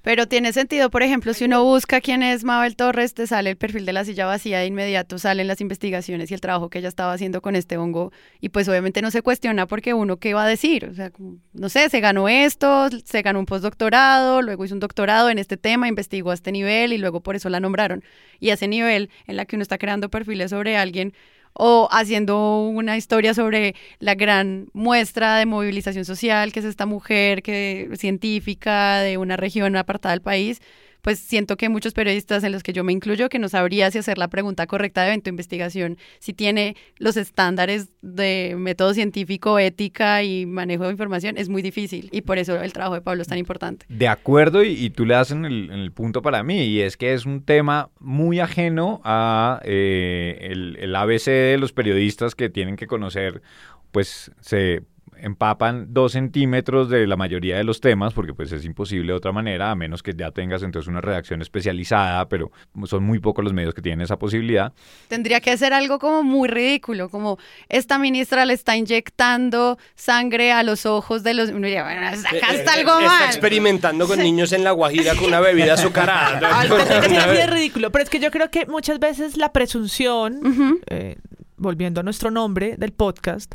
[0.07, 3.57] Pero tiene sentido, por ejemplo, si uno busca quién es Mabel Torres, te sale el
[3.57, 6.87] perfil de la silla vacía de inmediato, salen las investigaciones y el trabajo que ella
[6.87, 8.12] estaba haciendo con este hongo.
[8.40, 10.85] Y pues obviamente no se cuestiona porque uno qué va a decir.
[10.85, 11.11] O sea,
[11.55, 15.57] no sé, se ganó esto, se ganó un postdoctorado, luego hizo un doctorado en este
[15.57, 18.05] tema, investigó a este nivel y luego por eso la nombraron.
[18.38, 21.14] Y a ese nivel en la que uno está creando perfiles sobre alguien,
[21.59, 27.42] o haciendo una historia sobre la gran muestra de movilización social que es esta mujer
[27.42, 30.61] que científica de una región apartada del país
[31.07, 33.99] pues siento que muchos periodistas en los que yo me incluyo que no sabría si
[33.99, 40.25] hacer la pregunta correcta de evento investigación, si tiene los estándares de método científico, ética
[40.25, 43.29] y manejo de información, es muy difícil y por eso el trabajo de Pablo es
[43.29, 43.87] tan importante.
[43.88, 46.97] De acuerdo y, y tú le das en el, el, punto para mí y es
[46.97, 52.51] que es un tema muy ajeno a eh, el, el ABC de los periodistas que
[52.51, 53.42] tienen que conocer
[53.92, 54.83] pues se
[55.20, 59.33] empapan dos centímetros de la mayoría de los temas, porque pues es imposible de otra
[59.33, 62.50] manera, a menos que ya tengas entonces una redacción especializada, pero
[62.85, 64.72] son muy pocos los medios que tienen esa posibilidad.
[65.09, 70.62] Tendría que ser algo como muy ridículo, como esta ministra le está inyectando sangre a
[70.62, 71.50] los ojos de los...
[71.50, 73.26] Uno diría, bueno, acá está algo está mal.
[73.26, 76.64] experimentando con niños en la Guajira con una bebida azucarada.
[77.33, 80.81] es ridículo, pero es que yo creo que muchas veces la presunción, uh -huh.
[80.88, 81.16] eh,
[81.57, 83.55] volviendo a nuestro nombre del podcast,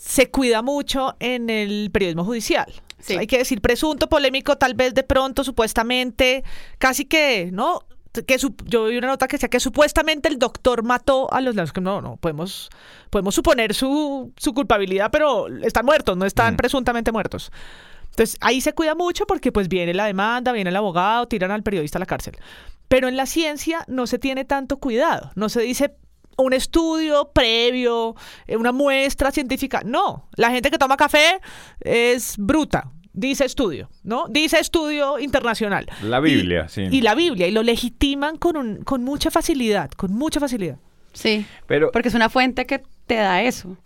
[0.00, 2.72] se cuida mucho en el periodismo judicial.
[3.00, 3.18] Sí.
[3.18, 6.42] Hay que decir presunto, polémico, tal vez de pronto, supuestamente,
[6.78, 7.82] casi que, ¿no?
[8.26, 11.54] Que su, yo vi una nota que decía que supuestamente el doctor mató a los
[11.54, 11.74] leones.
[11.82, 12.70] No, no, podemos,
[13.10, 16.56] podemos suponer su, su culpabilidad, pero están muertos, no están mm.
[16.56, 17.52] presuntamente muertos.
[18.08, 21.62] Entonces ahí se cuida mucho porque pues viene la demanda, viene el abogado, tiran al
[21.62, 22.38] periodista a la cárcel.
[22.88, 25.94] Pero en la ciencia no se tiene tanto cuidado, no se dice
[26.36, 28.14] un estudio previo,
[28.46, 29.82] eh, una muestra científica.
[29.84, 31.40] No, la gente que toma café
[31.80, 32.90] es bruta.
[33.12, 34.26] Dice estudio, ¿no?
[34.28, 35.86] Dice estudio internacional.
[36.02, 36.82] La Biblia, y, sí.
[36.90, 40.78] Y la Biblia, y lo legitiman con, un, con mucha facilidad, con mucha facilidad.
[41.12, 43.76] Sí, Pero porque es una fuente que te da eso.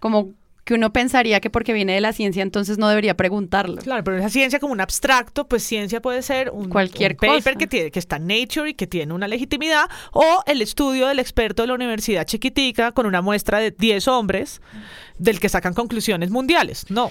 [0.00, 0.32] Como
[0.64, 3.76] que uno pensaría que porque viene de la ciencia entonces no debería preguntarlo.
[3.82, 7.38] Claro, pero esa ciencia como un abstracto, pues ciencia puede ser un, Cualquier un paper
[7.38, 7.54] cosa.
[7.54, 11.18] que tiene que está en Nature y que tiene una legitimidad o el estudio del
[11.18, 14.62] experto de la universidad chiquitica con una muestra de 10 hombres
[15.18, 16.86] del que sacan conclusiones mundiales.
[16.90, 17.10] No.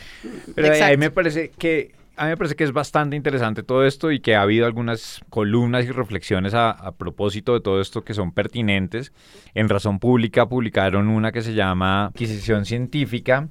[0.55, 0.97] Pero ahí- ahí Exacto.
[0.99, 4.35] me parece que a mí me parece que es bastante interesante todo esto y que
[4.35, 9.13] ha habido algunas columnas y reflexiones a, propósito de todo esto que son pertinentes.
[9.55, 13.47] En Razón Pública publicaron una que se llama Adquisición Científica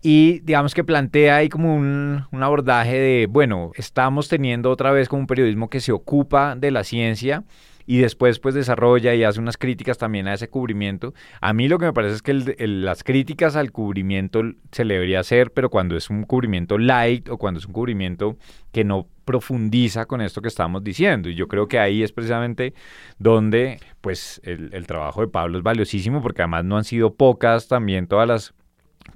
[0.00, 5.08] y digamos que plantea ahí como un, un abordaje de, bueno, estamos teniendo otra vez
[5.08, 7.44] como un periodismo que se ocupa de la ciencia
[7.86, 11.14] y después pues desarrolla y hace unas críticas también a ese cubrimiento.
[11.40, 12.34] A mí lo que me parece es que
[12.66, 17.38] las críticas al cubrimiento se le debería hacer, pero cuando es un cubrimiento light o
[17.38, 18.36] cuando es un cubrimiento
[18.72, 21.28] que no profundiza con esto que estamos diciendo.
[21.28, 22.74] Y yo creo que ahí es precisamente
[23.18, 27.68] donde pues el, el trabajo de Pablo es valiosísimo porque además no han sido pocas
[27.68, 28.54] también todas las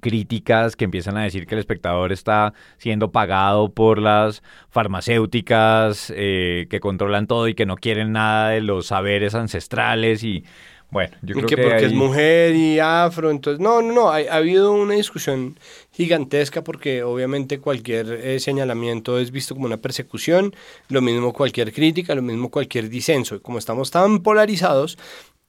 [0.01, 6.66] críticas que empiezan a decir que el espectador está siendo pagado por las farmacéuticas eh,
[6.70, 10.44] que controlan todo y que no quieren nada de los saberes ancestrales y
[10.88, 14.18] bueno, yo creo que que, porque es mujer y afro, entonces no, no, no, ha,
[14.18, 15.59] ha habido una discusión
[15.92, 20.55] gigantesca porque obviamente cualquier eh, señalamiento es visto como una persecución,
[20.88, 24.96] lo mismo cualquier crítica, lo mismo cualquier disenso, y como estamos tan polarizados,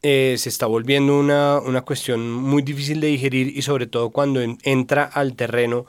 [0.01, 4.41] eh, se está volviendo una, una cuestión muy difícil de digerir y sobre todo cuando
[4.41, 5.85] en- entra al terreno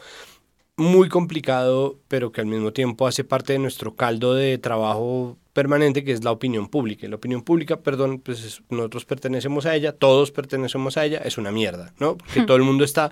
[0.77, 6.05] muy complicado, pero que al mismo tiempo hace parte de nuestro caldo de trabajo permanente,
[6.05, 7.05] que es la opinión pública.
[7.05, 11.19] Y la opinión pública, perdón, pues es- nosotros pertenecemos a ella, todos pertenecemos a ella,
[11.25, 12.17] es una mierda, ¿no?
[12.17, 13.11] Porque todo el mundo está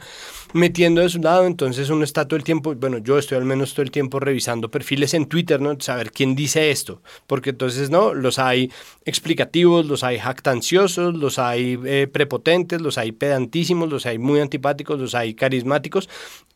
[0.52, 3.74] metiendo de su lado, entonces uno está todo el tiempo, bueno, yo estoy al menos
[3.74, 5.76] todo el tiempo revisando perfiles en Twitter, ¿no?
[5.80, 8.14] Saber quién dice esto, porque entonces, ¿no?
[8.14, 8.70] Los hay
[9.04, 15.00] explicativos, los hay jactanciosos, los hay eh, prepotentes, los hay pedantísimos, los hay muy antipáticos,
[15.00, 16.08] los hay carismáticos,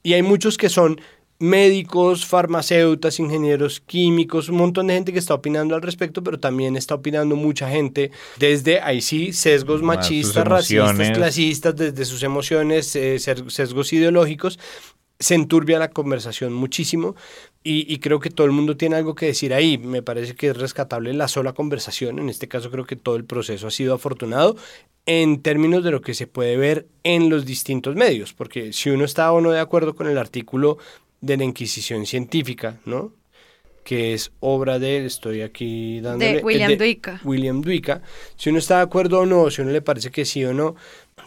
[0.04, 1.00] y hay muchos que son
[1.40, 6.76] médicos, farmacéutas, ingenieros químicos, un montón de gente que está opinando al respecto, pero también
[6.76, 12.94] está opinando mucha gente desde, ahí sí, sesgos Más machistas, racistas, clasistas, desde sus emociones,
[12.94, 14.58] eh, sesgos ideológicos.
[15.18, 17.14] Se enturbia la conversación muchísimo
[17.62, 19.76] y, y creo que todo el mundo tiene algo que decir ahí.
[19.76, 22.18] Me parece que es rescatable la sola conversación.
[22.18, 24.56] En este caso creo que todo el proceso ha sido afortunado
[25.06, 29.04] en términos de lo que se puede ver en los distintos medios, porque si uno
[29.04, 30.78] está o no de acuerdo con el artículo
[31.20, 33.12] de la Inquisición científica, ¿no?
[33.84, 36.36] que es obra de, estoy aquí dándole...
[36.36, 37.20] De William el Duica.
[37.24, 38.02] William Duica.
[38.36, 40.76] Si uno está de acuerdo o no, si uno le parece que sí o no,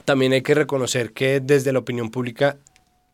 [0.06, 2.58] también hay que reconocer que desde la opinión pública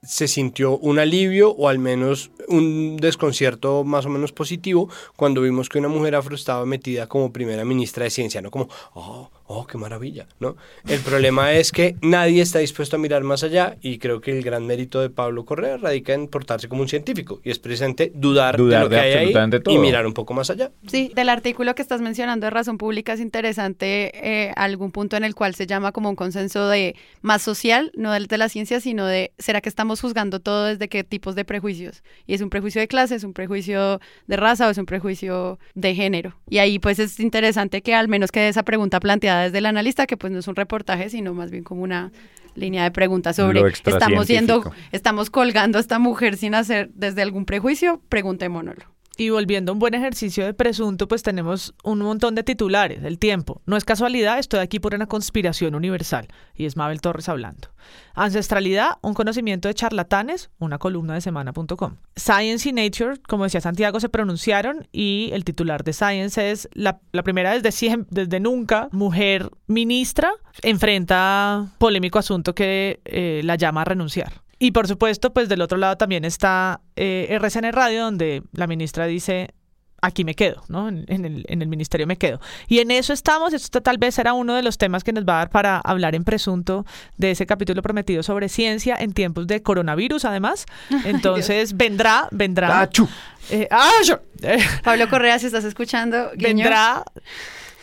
[0.02, 5.68] se sintió un alivio o al menos un desconcierto más o menos positivo cuando vimos
[5.68, 9.66] que una mujer afro estaba metida como primera ministra de ciencia, no como, oh, oh,
[9.66, 10.58] qué maravilla, ¿no?
[10.88, 14.44] El problema es que nadie está dispuesto a mirar más allá y creo que el
[14.44, 18.58] gran mérito de Pablo Correa radica en portarse como un científico y es precisamente dudar,
[18.58, 19.82] Dudar de lo de que hay ahí absolutamente y todo.
[19.82, 20.72] mirar un poco más allá.
[20.86, 25.24] Sí, del artículo que estás mencionando de Razón Pública es interesante eh, algún punto en
[25.24, 28.80] el cual se llama como un consenso de más social, no del de la ciencia,
[28.80, 32.04] sino de ¿será que estamos juzgando todo desde qué tipos de prejuicios?
[32.28, 35.58] Y es un prejuicio de clase, es un prejuicio de raza o es un prejuicio
[35.74, 36.36] de género.
[36.48, 40.08] Y ahí pues es interesante que al menos quede esa pregunta planteada desde el analista,
[40.08, 42.12] que pues no es un reportaje, sino más bien como una
[42.56, 47.46] línea de preguntas sobre estamos yendo, estamos colgando a esta mujer sin hacer desde algún
[47.46, 48.86] prejuicio, preguntémonoslo.
[49.20, 53.20] Y volviendo a un buen ejercicio de presunto, pues tenemos un montón de titulares, el
[53.20, 53.62] tiempo.
[53.66, 56.30] No es casualidad, estoy aquí por una conspiración universal.
[56.56, 57.68] Y es Mabel Torres hablando.
[58.16, 61.98] Ancestralidad, un conocimiento de charlatanes, una columna de semana.com.
[62.16, 67.02] Science y Nature, como decía Santiago, se pronunciaron y el titular de Science es la,
[67.12, 73.82] la primera desde, siem- desde nunca, mujer ministra, enfrenta polémico asunto que eh, la llama
[73.82, 74.32] a renunciar.
[74.60, 79.06] Y por supuesto, pues del otro lado también está eh, RCN Radio, donde la ministra
[79.06, 79.54] dice,
[80.02, 80.90] aquí me quedo, ¿no?
[80.90, 82.42] En, en el, en el ministerio me quedo.
[82.68, 85.36] Y en eso estamos, esto tal vez será uno de los temas que nos va
[85.36, 86.86] a dar para hablar en presunto
[87.18, 90.66] de ese capítulo prometido sobre ciencia en tiempos de coronavirus, además.
[91.06, 92.68] Entonces vendrá, vendrá.
[92.68, 93.08] Tachu.
[93.52, 94.20] eh, ¡ah, yo!
[94.42, 96.64] Eh, Pablo Correa, si estás escuchando, guiño.
[96.64, 97.04] vendrá.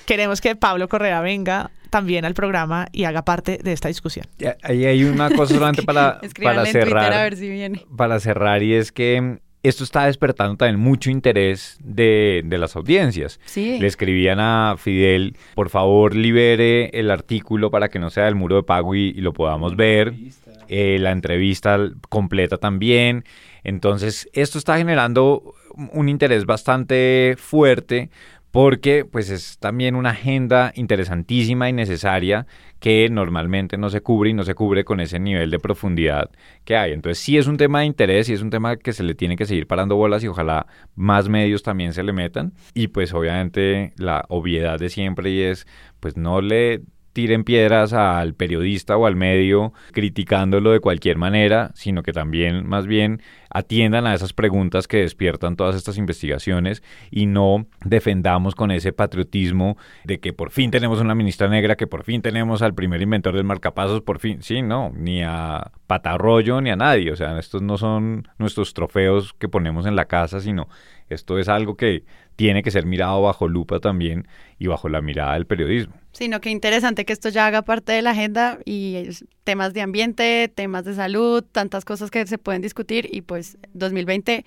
[0.05, 4.27] Queremos que Pablo Correa venga también al programa y haga parte de esta discusión.
[4.63, 7.11] Ahí hay una cosa solamente para, para en Twitter a cerrar.
[7.13, 7.87] ver si viene.
[7.97, 13.41] para cerrar y es que esto está despertando también mucho interés de, de las audiencias.
[13.47, 13.79] Sí.
[13.81, 18.57] Le escribían a Fidel, por favor libere el artículo para que no sea del muro
[18.57, 20.13] de pago y, y lo podamos ver.
[20.69, 21.79] Eh, la entrevista
[22.11, 23.25] completa también.
[23.65, 25.55] Entonces, esto está generando
[25.93, 28.11] un interés bastante fuerte
[28.57, 32.47] porque pues es también una agenda interesantísima y necesaria
[32.81, 36.31] que normalmente no se cubre y no se cubre con ese nivel de profundidad
[36.65, 36.93] que hay.
[36.93, 39.37] Entonces sí es un tema de interés y es un tema que se le tiene
[39.37, 42.55] que seguir parando bolas y ojalá más medios también se le metan.
[42.73, 45.67] Y pues obviamente la obviedad de siempre y es
[46.01, 46.81] pues no le
[47.17, 52.87] tiren piedras al periodista o al medio criticándolo de cualquier manera, sino que también más
[52.87, 58.93] bien atiendan a esas preguntas que despiertan todas estas investigaciones y no defendamos con ese
[58.93, 63.01] patriotismo de que por fin tenemos una ministra negra, que por fin tenemos al primer
[63.01, 67.39] inventor del marcapasos, por fin, sí, no, ni a Patarroyo ni a nadie, o sea,
[67.39, 70.69] estos no son nuestros trofeos que ponemos en la casa, sino
[71.09, 72.05] esto es algo que
[72.37, 74.29] tiene que ser mirado bajo lupa también
[74.59, 75.95] y bajo la mirada del periodismo.
[76.13, 79.09] Sino que interesante que esto ya haga parte de la agenda y
[79.45, 84.45] temas de ambiente, temas de salud, tantas cosas que se pueden discutir y pues 2020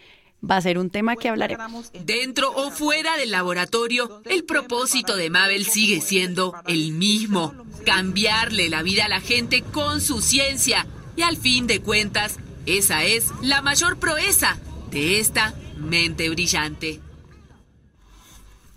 [0.47, 1.91] va a ser un tema que hablaremos.
[2.05, 7.53] Dentro o fuera del laboratorio, el propósito de Mabel sigue siendo el mismo,
[7.85, 13.03] cambiarle la vida a la gente con su ciencia y al fin de cuentas, esa
[13.03, 14.57] es la mayor proeza
[14.91, 16.99] de esta mente brillante.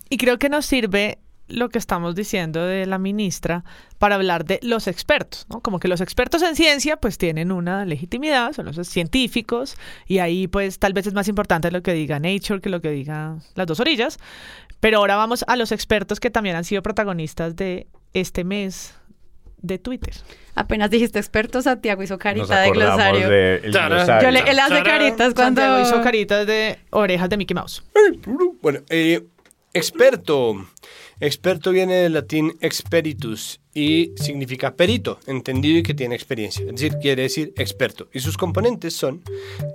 [0.09, 3.65] Y creo que nos sirve lo que estamos diciendo de la ministra
[3.99, 5.61] para hablar de los expertos, ¿no?
[5.61, 9.77] Como que los expertos en ciencia pues tienen una legitimidad, son los científicos
[10.07, 12.91] y ahí pues tal vez es más importante lo que diga Nature que lo que
[12.91, 14.19] diga las dos orillas,
[14.81, 18.95] pero ahora vamos a los expertos que también han sido protagonistas de este mes
[19.63, 20.15] de Twitter.
[20.55, 23.29] Apenas dijiste expertos, Santiago hizo carita de glosario.
[23.29, 24.23] de el glosario.
[24.23, 25.63] Yo le, él hace caritas cuando...
[25.63, 27.83] Santiago hizo caritas de orejas de Mickey Mouse.
[28.61, 29.25] Bueno, eh,
[29.73, 30.67] experto.
[31.23, 36.65] Experto viene del latín experitus y significa perito, entendido y que tiene experiencia.
[36.65, 38.09] Es decir, quiere decir experto.
[38.13, 39.23] Y sus componentes son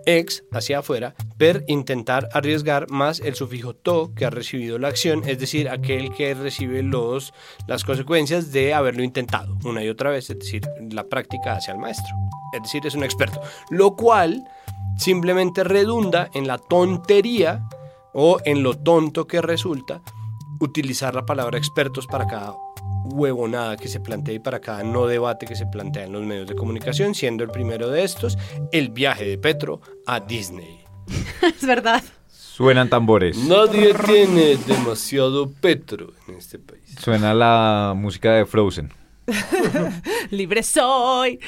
[0.05, 5.23] ex, hacia afuera, per, intentar arriesgar, más el sufijo to, que ha recibido la acción,
[5.25, 7.33] es decir, aquel que recibe los,
[7.65, 11.79] las consecuencias de haberlo intentado una y otra vez, es decir, la práctica hacia el
[11.79, 12.13] maestro.
[12.51, 13.39] Es decir, es un experto.
[13.69, 14.43] Lo cual
[14.97, 17.63] simplemente redunda en la tontería
[18.13, 20.01] o en lo tonto que resulta
[20.59, 22.55] utilizar la palabra expertos para cada
[23.05, 26.47] huevonada que se plantea y para cada no debate que se plantea en los medios
[26.47, 28.37] de comunicación, siendo el primero de estos
[28.71, 30.83] el viaje de Petro a Disney.
[31.41, 32.03] es verdad.
[32.27, 33.37] Suenan tambores.
[33.37, 36.95] Nadie tiene demasiado Petro en este país.
[36.99, 38.91] Suena la música de Frozen.
[40.31, 41.39] libre soy.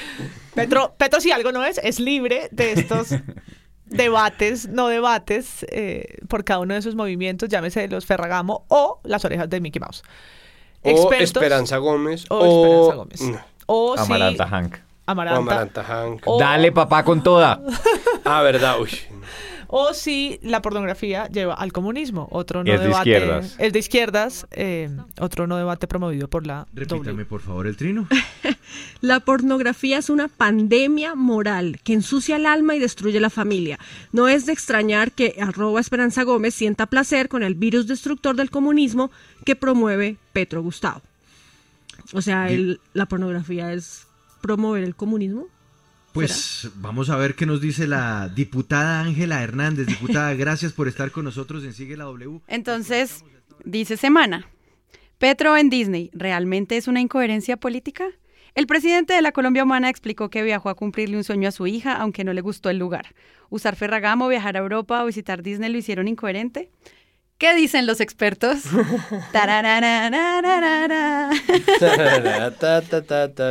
[0.53, 3.09] Petro, Petro si algo no es, es libre de estos
[3.89, 9.25] debates, no debates, eh, por cada uno de sus movimientos, llámese los Ferragamo o las
[9.25, 10.03] orejas de Mickey Mouse.
[10.83, 12.25] O Expertos- Esperanza Gómez.
[12.29, 13.43] o O, Esperanza Gómez.
[13.65, 14.75] O Amaranta Hank.
[14.75, 14.79] o
[15.11, 15.39] Amaranta.
[15.39, 16.21] Amaranta Hank.
[16.25, 17.59] O- Dale, papá, con toda.
[18.25, 18.79] Ah, verdad.
[18.79, 18.89] Uy.
[19.71, 23.09] O si la pornografía lleva al comunismo, otro no Es de debate.
[23.11, 23.55] izquierdas.
[23.59, 24.89] Es de izquierdas, eh,
[25.19, 28.07] otro no debate promovido por la Repítame, por favor, el trino.
[29.01, 33.79] La pornografía es una pandemia moral que ensucia el alma y destruye la familia.
[34.11, 38.49] No es de extrañar que arroba Esperanza Gómez sienta placer con el virus destructor del
[38.51, 39.09] comunismo
[39.45, 41.01] que promueve Petro Gustavo.
[42.13, 44.05] O sea, el- la pornografía es
[44.41, 45.47] promover el comunismo.
[46.13, 49.87] Pues vamos a ver qué nos dice la diputada Ángela Hernández.
[49.87, 52.41] Diputada, gracias por estar con nosotros en Sigue la W.
[52.47, 53.23] Entonces,
[53.63, 54.47] dice Semana.
[55.17, 58.07] Petro en Disney, ¿realmente es una incoherencia política?
[58.55, 61.67] El presidente de la Colombia Humana explicó que viajó a cumplirle un sueño a su
[61.67, 63.13] hija, aunque no le gustó el lugar.
[63.49, 66.71] ¿Usar Ferragamo, viajar a Europa o visitar Disney lo hicieron incoherente?
[67.39, 68.59] ¿Qué dicen los expertos?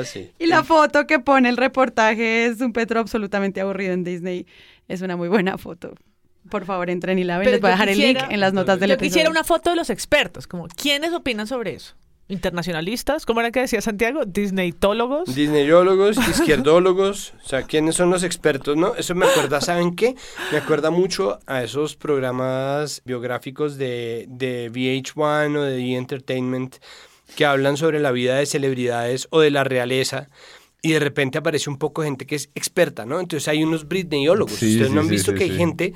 [0.04, 0.30] Sí.
[0.38, 4.46] Y la foto que pone el reportaje es un Petro absolutamente aburrido en Disney.
[4.88, 5.94] Es una muy buena foto.
[6.50, 7.44] Por favor, entren y la ven.
[7.44, 9.08] Pero Les voy a yo dejar el quisiera- link en las notas del Yo episodio.
[9.10, 11.94] quisiera una foto de los expertos, como ¿quiénes opinan sobre eso?
[12.28, 13.24] ¿Internacionalistas?
[13.24, 14.26] ¿Cómo era que decía Santiago?
[14.26, 15.34] ¿Disneytólogos?
[15.34, 18.94] Disneyólogos, izquierdólogos, o sea, ¿quiénes son los expertos, no?
[18.96, 20.14] Eso me acuerda, ¿saben qué?
[20.52, 25.96] Me acuerda mucho a esos programas biográficos de, de VH1 o de E!
[25.96, 26.76] Entertainment
[27.34, 30.28] que hablan sobre la vida de celebridades o de la realeza
[30.82, 33.20] y de repente aparece un poco gente que es experta, ¿no?
[33.20, 34.54] Entonces hay unos Britneyólogos.
[34.54, 35.92] Sí, Ustedes sí, no han sí, visto sí, que hay gente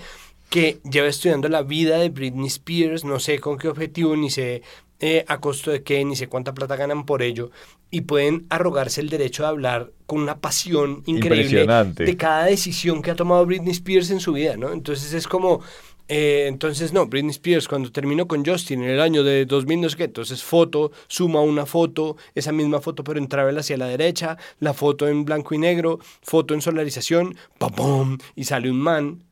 [0.53, 4.61] que lleva estudiando la vida de Britney Spears, no sé con qué objetivo, ni sé
[5.01, 7.51] eh, a costo de qué, ni sé cuánta plata ganan por ello,
[7.91, 13.11] y pueden arrogarse el derecho de hablar con una pasión increíble de cada decisión que
[13.11, 14.75] ha tomado Britney Spears en su vida, ¿no?
[14.75, 15.63] Entonces es como,
[16.07, 19.89] eh, entonces no, Britney Spears cuando terminó con Justin en el año de 2000, no
[19.89, 23.87] sé qué, entonces foto, suma una foto, esa misma foto pero en travel hacia la
[23.87, 29.25] derecha, la foto en blanco y negro, foto en solarización, pam, y sale un man,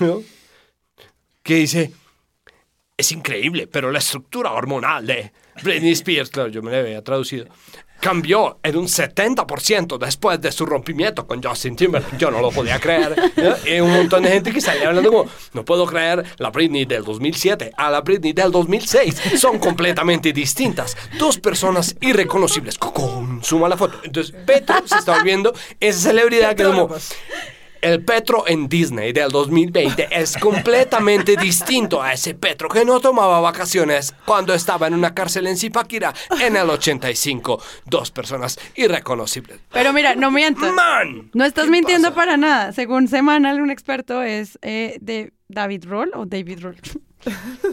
[0.00, 0.20] ¿no?
[1.44, 1.92] Que dice,
[2.96, 5.30] es increíble, pero la estructura hormonal de
[5.62, 7.46] Britney Spears, claro, yo me la había traducido,
[8.00, 12.16] cambió en un 70% después de su rompimiento con Justin Timberlake.
[12.16, 13.14] Yo no lo podía creer.
[13.66, 17.04] Y un montón de gente que salía hablando como, no puedo creer la Britney del
[17.04, 19.38] 2007 a la Britney del 2006.
[19.38, 20.96] Son completamente distintas.
[21.18, 22.78] Dos personas irreconocibles.
[22.78, 23.42] ¡Cocón!
[23.42, 24.00] Suma la foto.
[24.02, 26.88] Entonces, Petro se está volviendo esa celebridad que como...
[27.84, 33.40] El Petro en Disney del 2020 es completamente distinto a ese Petro que no tomaba
[33.40, 37.62] vacaciones cuando estaba en una cárcel en Zipaquirá en el 85.
[37.84, 39.60] Dos personas irreconocibles.
[39.70, 40.72] Pero mira, no mientas.
[40.72, 41.28] ¡Man!
[41.34, 42.72] No estás mintiendo para nada.
[42.72, 46.76] Según Semanal, un experto es eh, de David Roll o David Roll.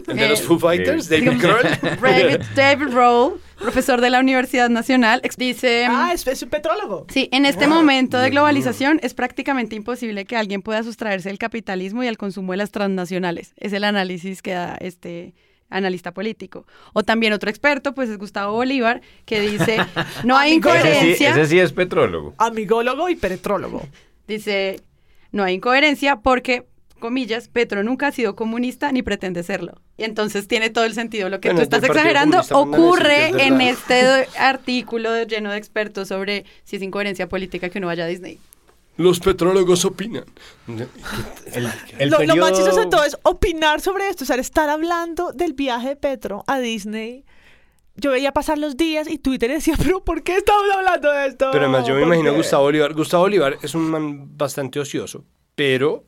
[0.08, 1.10] ¿El de los Eh, Foo Fighters?
[1.10, 1.64] David Grohl.
[2.02, 5.86] David, David Roll, profesor de la Universidad Nacional, dice...
[5.89, 7.06] Ah, es, es un petrólogo.
[7.10, 12.04] Sí, en este momento de globalización es prácticamente imposible que alguien pueda sustraerse del capitalismo
[12.04, 13.54] y al consumo de las transnacionales.
[13.58, 15.34] Es el análisis que da este
[15.70, 16.66] analista político.
[16.93, 19.78] O también otro experto, pues es Gustavo Bolívar, que dice,
[20.26, 21.30] no hay Amigo, Ese sí, incoherencia.
[21.32, 22.36] ese sí es petrólogo.
[22.38, 23.88] Amigólogo y petrólogo.
[24.28, 24.82] Dice,
[25.32, 26.66] no hay incoherencia porque,
[27.02, 29.74] comillas, Petro nunca ha sido comunista ni pretende serlo.
[29.97, 31.28] Y entonces tiene todo el sentido.
[31.28, 36.45] Lo que Bueno, tú estás exagerando ocurre es en este artículo lleno de expertos sobre
[36.64, 38.39] si es incoherencia política que uno vaya a Disney.
[38.97, 40.26] Los petrólogos opinan.
[41.97, 45.32] El lo, lo más chistoso de todo es opinar sobre esto, o sea, estar hablando
[45.34, 47.26] del viaje de Petro a Disney.
[47.95, 51.49] Yo veía pasar los días y Twitter decía, pero ¿por qué estamos hablando de esto?
[51.52, 52.38] Pero además yo me ¿Por imagino a qué?".
[52.38, 52.93] Gustavo Bolívar.
[52.93, 55.26] Gustavo Bolívar es un man bastante ocioso,
[55.56, 56.06] pero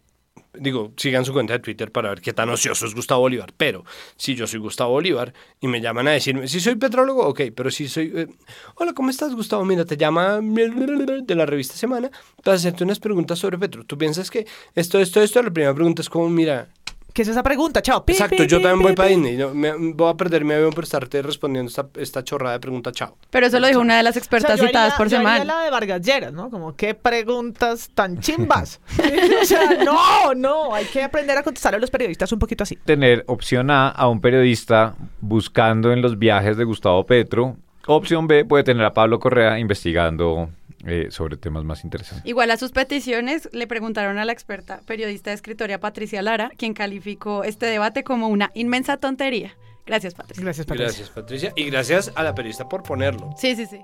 [0.54, 3.54] digo, sigan su cuenta de Twitter para ver qué tan ocioso es Gustavo Bolívar.
[3.58, 3.84] Pero
[4.16, 7.72] si yo soy Gustavo Bolívar y me llaman a decirme, si soy petrólogo, ok, pero
[7.72, 8.12] si soy...
[8.16, 8.28] eh,
[8.76, 9.66] Hola, ¿cómo estás, Gustavo?
[9.66, 12.12] Mira, te llama de la revista Semana
[12.44, 13.84] para hacerte unas preguntas sobre Petro.
[13.86, 14.46] ¿Tú piensas que
[14.76, 15.42] esto, esto, esto?
[15.42, 16.70] La primera pregunta es como, mira...
[17.14, 17.82] ¿Qué es esa pregunta?
[17.82, 18.04] Chao.
[18.06, 19.10] Pi, Exacto, pi, yo pi, también pi, voy para.
[19.10, 19.38] Disney.
[19.38, 22.92] no, me- voy a perder mi avión por estarte respondiendo esta, esta chorrada de pregunta,
[22.92, 23.16] chao.
[23.30, 25.18] Pero eso lo dijo una de las O sea, expertas yo citadas haría- por yo
[25.18, 25.46] haría semana.
[25.60, 26.50] la de Vargas Lleras, ¿no?
[26.50, 28.82] Como, ¿qué preguntas tan chimbas?
[29.42, 32.78] o sea, no, no, hay que aprender a contestar a los periodistas un poquito así.
[32.84, 37.58] Tener opción A a un periodista buscando en los viajes de Gustavo Petro.
[37.86, 40.50] Opción B puede tener a Pablo Correa investigando
[40.86, 42.26] eh, sobre temas más interesantes.
[42.26, 46.74] Igual a sus peticiones le preguntaron a la experta periodista de escritoria Patricia Lara, quien
[46.74, 49.56] calificó este debate como una inmensa tontería.
[49.86, 50.44] Gracias, Patricia.
[50.44, 50.86] Gracias, Patricia.
[50.86, 51.54] Gracias, Patricia.
[51.56, 53.32] Y gracias a la periodista por ponerlo.
[53.38, 53.82] Sí, sí, sí.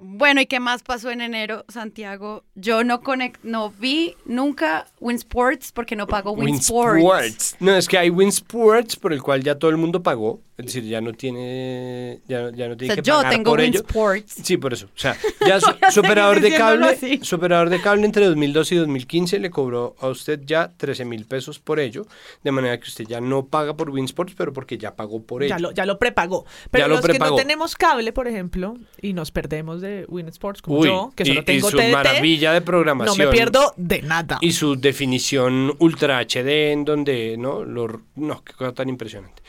[0.00, 2.42] Bueno, ¿y qué más pasó en enero, Santiago?
[2.54, 7.02] Yo no conect, no vi nunca Winsports porque no pago Winsports.
[7.02, 7.56] Winsports.
[7.60, 10.40] No, es que hay Winsports por el cual ya todo el mundo pagó.
[10.58, 13.50] Es decir, ya no tiene, ya, ya no O tiene sea, que yo pagar tengo
[13.50, 13.80] por ello.
[13.80, 14.32] Winsports.
[14.42, 14.86] Sí, por eso.
[14.86, 15.14] O sea,
[15.46, 19.50] ya su, su operador de cable, su operador de cable entre 2012 y 2015 le
[19.50, 22.06] cobró a usted ya 13 mil pesos por ello,
[22.42, 25.50] de manera que usted ya no paga por Winsports, pero porque ya pagó por ello.
[25.54, 26.46] Ya lo, ya lo prepagó.
[26.70, 30.28] Pero Ya lo los que no tenemos cable, por ejemplo, y nos perdemos de Win
[30.28, 33.18] Sports, como Uy, yo, que y- solo y tengo su TDT, maravilla de no programación.
[33.18, 34.38] me pierdo de nada.
[34.40, 37.62] Y su definición ultra HD en donde, ¿no?
[37.62, 39.42] Lo, no, qué cosa tan impresionante.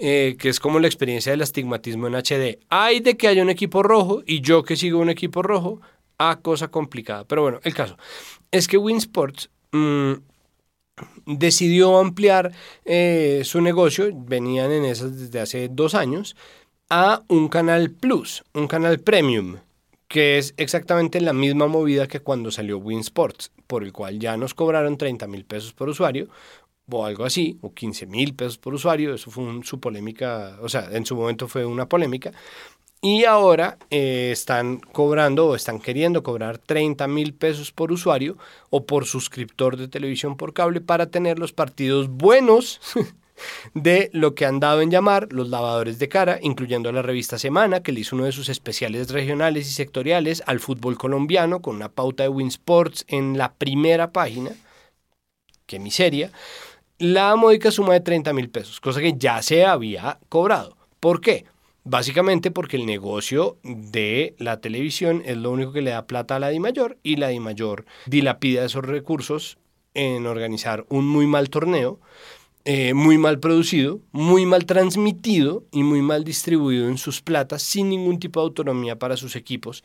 [0.00, 2.60] Eh, que es como la experiencia del astigmatismo en HD.
[2.68, 5.80] Hay de que haya un equipo rojo y yo que sigo un equipo rojo,
[6.18, 7.24] a cosa complicada.
[7.24, 7.96] Pero bueno, el caso
[8.50, 10.12] es que Winsports mm,
[11.26, 12.52] decidió ampliar
[12.84, 16.36] eh, su negocio, venían en esas desde hace dos años,
[16.90, 19.56] a un canal Plus, un canal Premium,
[20.08, 24.54] que es exactamente la misma movida que cuando salió Winsports, por el cual ya nos
[24.54, 26.28] cobraron 30 mil pesos por usuario,
[26.90, 30.88] o algo así, o 15 mil pesos por usuario, eso fue su polémica, o sea,
[30.92, 32.32] en su momento fue una polémica,
[33.00, 38.36] y ahora eh, están cobrando o están queriendo cobrar 30 mil pesos por usuario
[38.70, 42.80] o por suscriptor de televisión por cable para tener los partidos buenos
[43.74, 47.84] de lo que han dado en llamar los lavadores de cara, incluyendo la revista Semana,
[47.84, 51.88] que le hizo uno de sus especiales regionales y sectoriales al fútbol colombiano, con una
[51.88, 54.50] pauta de Winsports en la primera página.
[55.66, 56.32] Qué miseria.
[57.00, 60.76] La módica suma de 30 mil pesos, cosa que ya se había cobrado.
[60.98, 61.44] ¿Por qué?
[61.84, 66.38] Básicamente porque el negocio de la televisión es lo único que le da plata a
[66.40, 69.58] la DIMAYOR y la DIMAYOR dilapida esos recursos
[69.94, 72.00] en organizar un muy mal torneo,
[72.64, 77.90] eh, muy mal producido, muy mal transmitido y muy mal distribuido en sus platas sin
[77.90, 79.84] ningún tipo de autonomía para sus equipos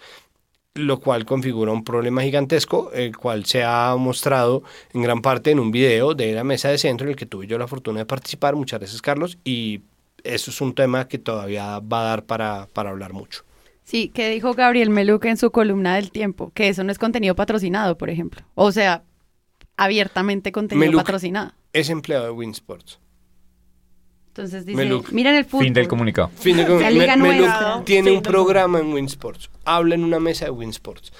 [0.76, 4.64] lo cual configura un problema gigantesco, el cual se ha mostrado
[4.94, 7.46] en gran parte en un video de la mesa de centro en el que tuve
[7.46, 8.56] yo la fortuna de participar.
[8.56, 9.38] Muchas gracias, Carlos.
[9.44, 9.82] Y
[10.24, 13.44] eso es un tema que todavía va a dar para, para hablar mucho.
[13.84, 17.36] Sí, que dijo Gabriel Meluc en su columna del tiempo, que eso no es contenido
[17.36, 18.42] patrocinado, por ejemplo.
[18.56, 19.04] O sea,
[19.78, 21.52] abiertamente contenido Meluc patrocinado.
[21.74, 23.00] Es empleado de Winsports.
[24.36, 25.12] Entonces dice, Meluc.
[25.12, 25.66] miren el fútbol.
[25.66, 26.32] Fin del comunicado.
[26.40, 29.50] Fin de La Liga Me- Meluc tiene Fin un del programa en Winsports.
[29.64, 31.14] Habla en una mesa de Winsports.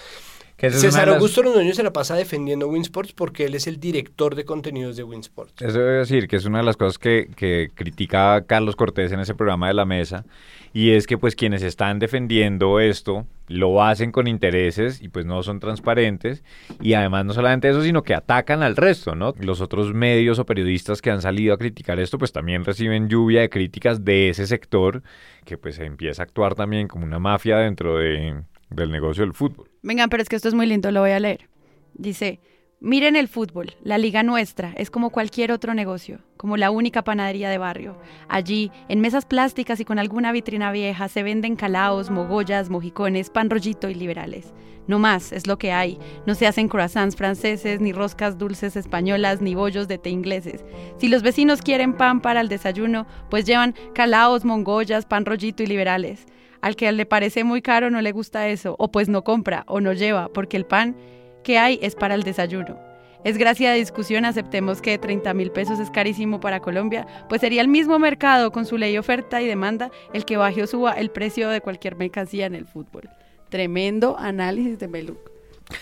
[0.72, 4.46] César las- Augusto Londoño se la pasa defendiendo Winsports porque él es el director de
[4.46, 5.62] contenidos de Winsports.
[5.62, 9.20] Eso debe decir que es una de las cosas que, que critica Carlos Cortés en
[9.20, 10.26] ese programa de la mesa
[10.74, 15.44] y es que pues quienes están defendiendo esto lo hacen con intereses y pues no
[15.44, 16.44] son transparentes
[16.82, 19.34] y además no solamente eso sino que atacan al resto, ¿no?
[19.40, 23.42] Los otros medios o periodistas que han salido a criticar esto pues también reciben lluvia
[23.42, 25.04] de críticas de ese sector
[25.46, 29.70] que pues empieza a actuar también como una mafia dentro de, del negocio del fútbol.
[29.82, 31.50] Vengan, pero es que esto es muy lindo, lo voy a leer.
[31.94, 32.40] Dice,
[32.80, 37.50] miren el fútbol, la liga nuestra es como cualquier otro negocio, como la única panadería
[37.50, 37.98] de barrio.
[38.28, 43.50] Allí, en mesas plásticas y con alguna vitrina vieja, se venden calaos, mogollas, mojicones, pan
[43.50, 44.54] rollito y liberales.
[44.86, 45.98] No más, es lo que hay.
[46.26, 50.66] No se hacen croissants franceses, ni roscas dulces españolas, ni bollos de té ingleses.
[50.98, 55.68] Si los vecinos quieren pan para el desayuno, pues llevan calaos, mongollas, pan rollito y
[55.68, 56.26] liberales.
[56.64, 59.82] Al que le parece muy caro no le gusta eso, o pues no compra o
[59.82, 60.96] no lleva, porque el pan
[61.44, 62.80] que hay es para el desayuno.
[63.26, 67.60] Es gracia de discusión, aceptemos que 30 mil pesos es carísimo para Colombia, pues sería
[67.62, 71.12] el mismo mercado con su ley oferta y demanda el que baje o suba el
[71.12, 73.10] precio de cualquier mercancía en el fútbol.
[73.50, 75.20] Tremendo análisis de Meluc.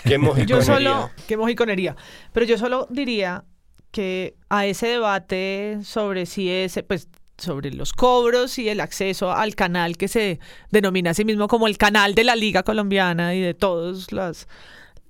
[0.04, 0.62] Qué Yo mojiconería.
[0.64, 1.96] solo, qué mojiconería.
[2.34, 3.44] Pero yo solo diría
[3.92, 7.08] que a ese debate sobre si ese, pues,
[7.42, 10.40] sobre los cobros y el acceso al canal que se
[10.70, 14.48] denomina a sí mismo como el canal de la Liga Colombiana y de todos los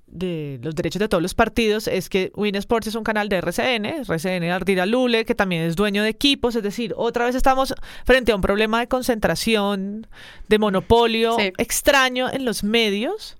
[0.06, 3.36] de los derechos de todos los partidos es que Win Sports es un canal de
[3.36, 7.74] RCN, RCN Ardira Lule, que también es dueño de equipos, es decir, otra vez estamos
[8.04, 10.06] frente a un problema de concentración,
[10.48, 13.38] de monopolio extraño en los medios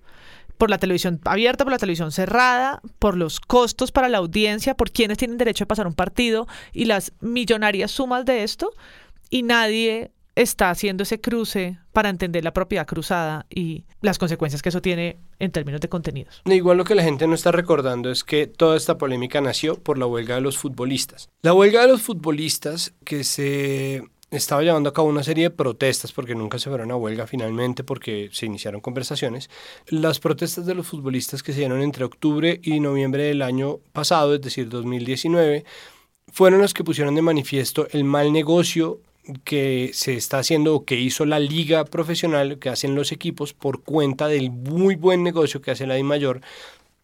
[0.62, 4.92] por la televisión abierta, por la televisión cerrada, por los costos para la audiencia, por
[4.92, 8.70] quienes tienen derecho a pasar un partido y las millonarias sumas de esto,
[9.28, 14.68] y nadie está haciendo ese cruce para entender la propiedad cruzada y las consecuencias que
[14.68, 16.40] eso tiene en términos de contenidos.
[16.44, 19.98] Igual lo que la gente no está recordando es que toda esta polémica nació por
[19.98, 21.28] la huelga de los futbolistas.
[21.42, 26.12] La huelga de los futbolistas que se estaba llevando a cabo una serie de protestas
[26.12, 29.50] porque nunca se fueron a huelga finalmente porque se iniciaron conversaciones.
[29.86, 34.34] Las protestas de los futbolistas que se dieron entre octubre y noviembre del año pasado,
[34.34, 35.64] es decir, 2019,
[36.32, 39.00] fueron las que pusieron de manifiesto el mal negocio
[39.44, 43.82] que se está haciendo o que hizo la liga profesional, que hacen los equipos por
[43.82, 46.40] cuenta del muy buen negocio que hace la DIMAYOR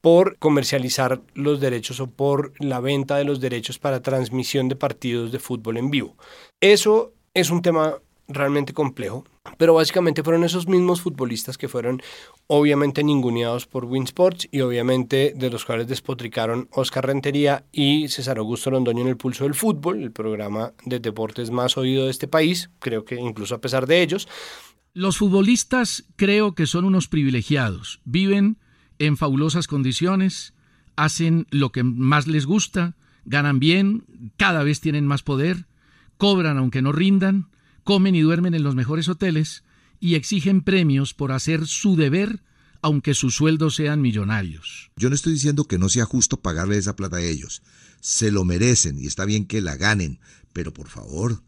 [0.00, 5.30] por comercializar los derechos o por la venta de los derechos para transmisión de partidos
[5.30, 6.16] de fútbol en vivo.
[6.60, 7.94] Eso es un tema
[8.26, 9.24] realmente complejo,
[9.56, 12.02] pero básicamente fueron esos mismos futbolistas que fueron
[12.46, 18.70] obviamente ninguneados por Winsports y obviamente de los cuales despotricaron Oscar Rentería y César Augusto
[18.70, 22.70] Londoño en el pulso del fútbol, el programa de deportes más oído de este país,
[22.80, 24.28] creo que incluso a pesar de ellos.
[24.92, 28.58] Los futbolistas creo que son unos privilegiados, viven
[28.98, 30.54] en fabulosas condiciones,
[30.96, 34.04] hacen lo que más les gusta, ganan bien,
[34.36, 35.67] cada vez tienen más poder,
[36.18, 37.48] cobran aunque no rindan,
[37.84, 39.64] comen y duermen en los mejores hoteles
[40.00, 42.42] y exigen premios por hacer su deber
[42.80, 44.90] aunque sus sueldos sean millonarios.
[44.96, 47.62] Yo no estoy diciendo que no sea justo pagarle esa plata a ellos.
[48.00, 50.20] Se lo merecen y está bien que la ganen,
[50.52, 51.42] pero por favor,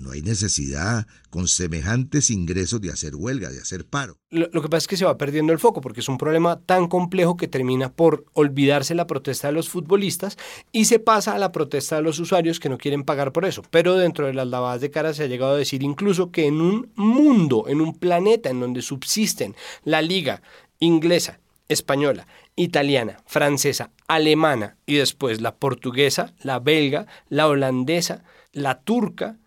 [0.00, 4.16] no hay necesidad con semejantes ingresos de hacer huelga, de hacer paro.
[4.30, 6.88] Lo, que pasa es que se va perdiendo el foco porque es un problema tan
[6.88, 10.38] complejo que termina por olvidarse la protesta de los futbolistas
[10.72, 13.62] y se pasa a la protesta de los usuarios que no quieren pagar por eso.
[13.70, 16.60] Pero dentro de las lavadas de cara se ha llegado a decir incluso que en
[16.60, 20.42] un mundo, en un planeta en donde subsisten la liga
[20.78, 22.26] inglesa, española,
[22.56, 29.38] italiana, francesa, alemana y después la portuguesa, la belga, la holandesa, la turca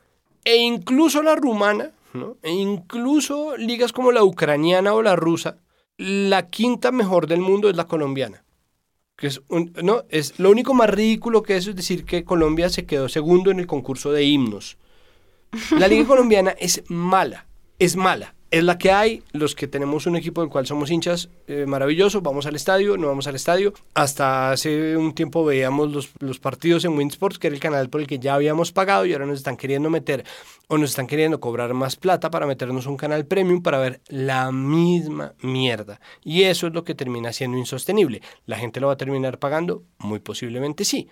[0.43, 2.37] e incluso la rumana, ¿no?
[2.41, 5.57] e incluso ligas como la ucraniana o la rusa,
[5.97, 8.43] la quinta mejor del mundo es la colombiana.
[9.15, 12.69] Que es, un, no, es lo único más ridículo que eso es decir que Colombia
[12.69, 14.77] se quedó segundo en el concurso de himnos.
[15.77, 17.45] La liga colombiana es mala,
[17.79, 18.35] es mala.
[18.53, 22.21] Es la que hay, los que tenemos un equipo del cual somos hinchas, eh, maravilloso,
[22.21, 23.73] vamos al estadio, no vamos al estadio.
[23.95, 28.01] Hasta hace un tiempo veíamos los, los partidos en Winsports, que era el canal por
[28.01, 30.23] el que ya habíamos pagado y ahora nos están queriendo meter
[30.67, 34.51] o nos están queriendo cobrar más plata para meternos un canal premium para ver la
[34.51, 35.99] misma mierda.
[36.23, 38.21] Y eso es lo que termina siendo insostenible.
[38.45, 39.81] ¿La gente lo va a terminar pagando?
[39.97, 41.09] Muy posiblemente sí.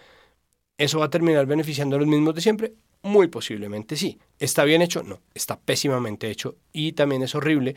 [0.81, 2.73] ¿Eso va a terminar beneficiando a los mismos de siempre?
[3.03, 4.17] Muy posiblemente sí.
[4.39, 5.03] ¿Está bien hecho?
[5.03, 7.75] No, está pésimamente hecho y también es horrible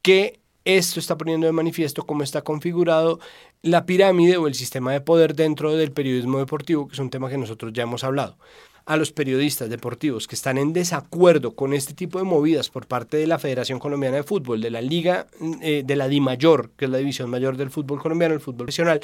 [0.00, 3.18] que esto está poniendo de manifiesto cómo está configurado
[3.62, 7.28] la pirámide o el sistema de poder dentro del periodismo deportivo, que es un tema
[7.28, 8.38] que nosotros ya hemos hablado.
[8.84, 13.16] A los periodistas deportivos que están en desacuerdo con este tipo de movidas por parte
[13.16, 15.26] de la Federación Colombiana de Fútbol, de la Liga,
[15.62, 19.00] eh, de la DIMAYOR, que es la división mayor del fútbol colombiano, el fútbol profesional,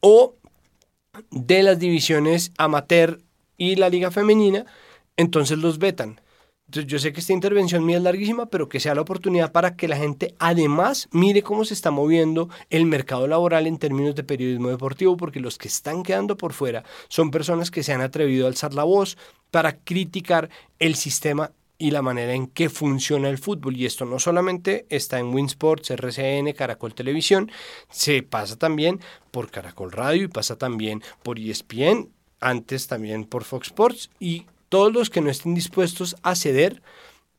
[0.00, 0.34] o
[1.30, 3.20] de las divisiones amateur
[3.56, 4.64] y la liga femenina,
[5.16, 6.20] entonces los vetan.
[6.66, 9.76] Entonces yo sé que esta intervención mía es larguísima, pero que sea la oportunidad para
[9.76, 14.24] que la gente además mire cómo se está moviendo el mercado laboral en términos de
[14.24, 18.46] periodismo deportivo, porque los que están quedando por fuera son personas que se han atrevido
[18.46, 19.18] a alzar la voz
[19.50, 20.48] para criticar
[20.78, 21.52] el sistema
[21.82, 23.76] y la manera en que funciona el fútbol.
[23.76, 27.50] Y esto no solamente está en Winsports, RCN, Caracol Televisión,
[27.90, 29.00] se pasa también
[29.32, 32.08] por Caracol Radio y pasa también por ESPN,
[32.38, 36.82] antes también por Fox Sports y todos los que no estén dispuestos a ceder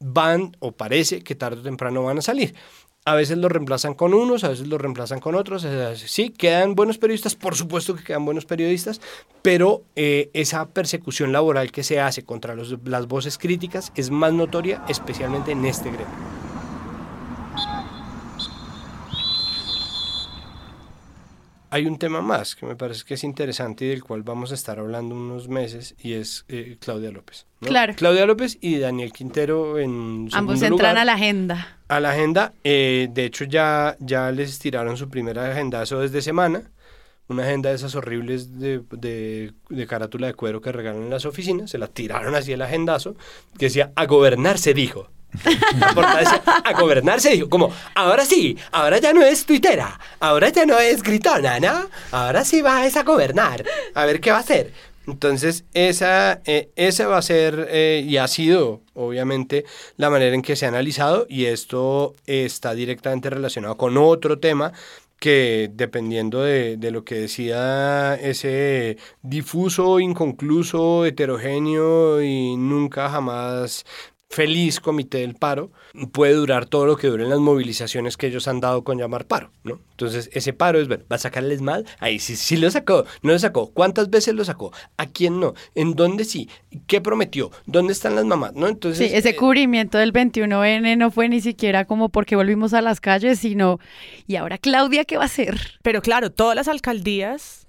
[0.01, 2.53] van o parece que tarde o temprano van a salir.
[3.05, 5.67] A veces lo reemplazan con unos, a veces lo reemplazan con otros.
[5.95, 9.01] Sí, quedan buenos periodistas, por supuesto que quedan buenos periodistas,
[9.41, 14.31] pero eh, esa persecución laboral que se hace contra los, las voces críticas es más
[14.31, 16.42] notoria, especialmente en este gremio.
[21.73, 24.53] Hay un tema más que me parece que es interesante y del cual vamos a
[24.53, 27.47] estar hablando unos meses y es eh, Claudia López.
[27.61, 27.67] ¿no?
[27.67, 27.95] Claro.
[27.95, 30.97] Claudia López y Daniel Quintero en Ambos segundo entran lugar.
[30.97, 31.77] a la agenda.
[31.87, 36.61] A la agenda, eh, de hecho ya, ya les tiraron su primera agendazo desde semana,
[37.27, 41.25] una agenda de esas horribles de, de, de carátula de cuero que regalan en las
[41.25, 43.15] oficinas, se la tiraron así el agendazo,
[43.57, 45.09] que decía, a gobernar se dijo.
[45.43, 50.65] Decía, a gobernar se dijo, como, ahora sí, ahora ya no es tuitera, ahora ya
[50.65, 51.89] no es gritona, ¿no?
[52.11, 53.63] Ahora sí va a gobernar,
[53.93, 54.71] a ver qué va a hacer.
[55.05, 59.65] Entonces, esa, eh, esa va a ser eh, y ha sido, obviamente,
[59.97, 64.71] la manera en que se ha analizado y esto está directamente relacionado con otro tema
[65.19, 73.85] que dependiendo de, de lo que decida ese difuso, inconcluso, heterogéneo y nunca jamás
[74.33, 75.71] feliz comité del paro
[76.11, 79.51] puede durar todo lo que duren las movilizaciones que ellos han dado con llamar paro,
[79.63, 79.79] ¿no?
[79.91, 81.85] Entonces, ese paro es ver, ¿va a sacarles mal?
[81.99, 84.73] Ahí sí, sí lo sacó, no lo sacó, ¿cuántas veces lo sacó?
[84.97, 85.53] ¿A quién no?
[85.75, 86.49] ¿En dónde sí?
[86.87, 87.51] ¿Qué prometió?
[87.67, 88.53] ¿Dónde están las mamás?
[88.55, 88.67] ¿No?
[88.67, 92.81] Entonces, Sí, ese eh, cubrimiento del 21N no fue ni siquiera como porque volvimos a
[92.81, 93.79] las calles, sino,
[94.25, 95.79] ¿y ahora Claudia qué va a hacer?
[95.83, 97.62] Pero claro, todas las alcaldías,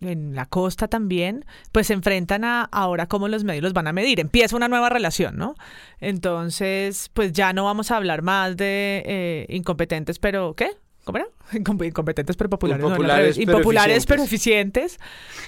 [0.00, 3.92] en la costa también, pues se enfrentan a ahora cómo los medios los van a
[3.92, 4.20] medir.
[4.20, 5.54] Empieza una nueva relación, ¿no?
[6.00, 10.70] Entonces, pues ya no vamos a hablar más de eh, incompetentes, pero ¿qué?
[11.04, 11.28] ¿Cómo era?
[11.52, 12.82] Incom- Incompetentes pero populares.
[12.82, 13.36] no, no, Impopulares, revés.
[13.46, 14.98] pero Impopulares pero eficientes.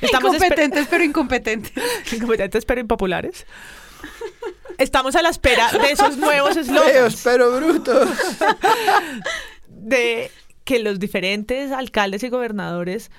[0.00, 1.72] esper- Incompetentes pero incompetentes.
[2.12, 3.46] Incompetentes pero impopulares.
[4.78, 6.92] Estamos a la espera de esos nuevos eslogans.
[6.92, 8.08] Feos pero brutos.
[9.68, 10.30] de
[10.64, 13.10] que los diferentes alcaldes y gobernadores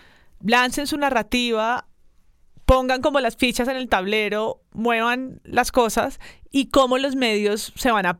[0.42, 1.88] lancen su narrativa,
[2.66, 6.20] pongan como las fichas en el tablero, muevan las cosas
[6.52, 8.20] y cómo los medios se van a,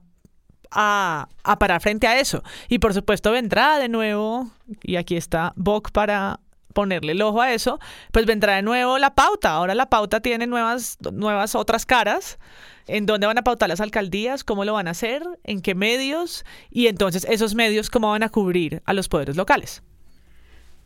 [0.72, 2.44] a, a parar frente a eso.
[2.68, 4.50] Y por supuesto vendrá de nuevo,
[4.82, 6.40] y aquí está Boc para
[6.74, 7.80] ponerle el ojo a eso,
[8.12, 9.52] pues vendrá de nuevo la pauta.
[9.52, 12.40] Ahora la pauta tiene nuevas, nuevas otras caras.
[12.88, 14.44] ¿En dónde van a pautar las alcaldías?
[14.44, 15.24] ¿Cómo lo van a hacer?
[15.44, 16.44] ¿En qué medios?
[16.72, 19.84] Y entonces esos medios, ¿cómo van a cubrir a los poderes locales?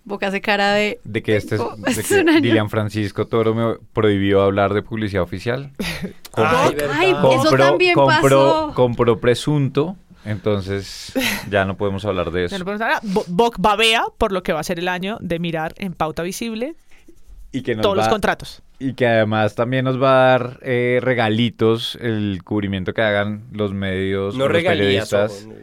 [0.06, 1.00] Boca hace cara de...
[1.06, 2.42] De que este es, Oh, de es que un año.
[2.42, 5.72] Dilian Francisco Toro me prohibió hablar de publicidad oficial.
[6.34, 6.76] Ay.
[6.92, 8.72] Ay, eso también compró, pasó.
[8.76, 9.96] compró presunto,
[10.26, 11.14] entonces
[11.50, 12.60] ya no podemos hablar de Ya eso.
[12.60, 13.00] no podemos hablar.
[13.04, 16.22] Bo- Boc babea por lo que va a ser el año de mirar en pauta
[16.24, 16.76] visible
[17.52, 18.62] Y que nos todos los contratos.
[18.80, 23.74] Y que además también nos va a dar eh, regalitos el cubrimiento que hagan los
[23.74, 25.54] medios, No los regalías, periodistas ojo.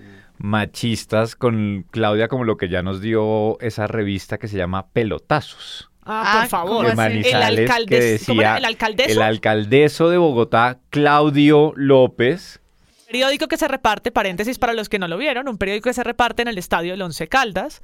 [0.41, 5.91] Machistas con Claudia como lo que ya nos dio esa revista que se llama Pelotazos.
[6.03, 6.71] Ah, por Ah, favor.
[6.77, 6.97] ¿cómo de así?
[6.97, 8.51] Manizales el que alcaldes, ¿cómo era?
[8.55, 9.11] decía ¿El alcaldeso?
[9.13, 12.61] el alcaldeso de Bogotá, Claudio López,
[13.07, 16.05] periódico que se reparte, paréntesis para los que no lo vieron, un periódico que se
[16.05, 17.83] reparte en el estadio del Once Caldas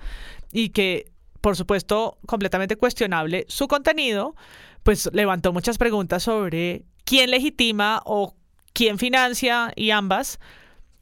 [0.52, 4.34] y que, por supuesto, completamente cuestionable su contenido,
[4.82, 8.34] pues levantó muchas preguntas sobre quién legitima o
[8.72, 10.38] quién financia y ambas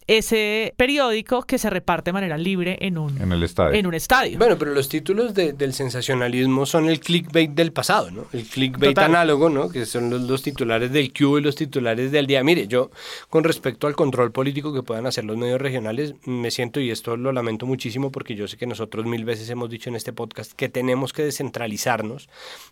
[0.07, 3.79] ese periódico que se reparte de manera libre en un, En el estadio.
[3.79, 4.39] en un estadio.
[4.39, 8.27] Bueno, pero los títulos de- del sensacionalismo son el clickbait del pasado, ¿no?
[8.33, 9.11] El clickbait Total.
[9.11, 9.71] análogo, ¿no?
[9.71, 12.45] Que son los, los titulares del Q y los titulares del día.
[12.45, 12.91] Mire, yo,
[13.31, 17.17] con respecto al control político que puedan hacer los medios regionales, me siento, y esto
[17.17, 20.53] lo lamento muchísimo porque yo sé que nosotros mil veces hemos dicho en este podcast
[20.53, 22.29] que tenemos que descentralizarnos,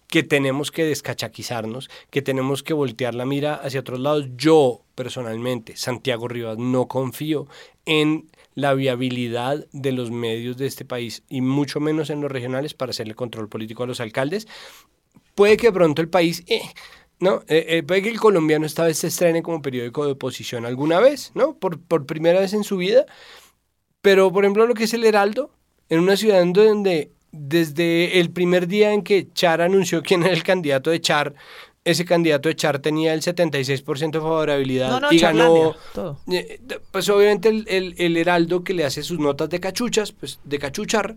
[0.09, 4.27] que tenemos que descachaquizarnos, que tenemos que voltear la mira hacia otros lados.
[4.37, 7.47] Yo, personalmente, Santiago Rivas, no confío
[7.87, 12.75] en la viabilidad de los medios de este país y mucho menos en los regionales
[12.75, 14.47] para hacerle control político a los alcaldes.
[15.35, 16.63] Puede que pronto el país, eh,
[17.19, 17.43] ¿no?
[17.49, 21.01] Eh, eh, puede que el colombiano esta vez se estrene como periódico de oposición alguna
[21.01, 21.55] vez, ¿no?
[21.55, 23.07] Por, por primera vez en su vida.
[24.03, 25.51] Pero, por ejemplo, lo que es el Heraldo,
[25.89, 30.43] en una ciudad donde desde el primer día en que Char anunció quién era el
[30.43, 31.35] candidato de Char,
[31.85, 36.19] ese candidato de Char tenía el 76% de favorabilidad No, no, y ganó todo.
[36.31, 36.61] eh,
[36.91, 40.59] pues obviamente el, el- el Heraldo que le hace sus notas de cachuchas, pues de
[40.59, 41.17] cachuchar,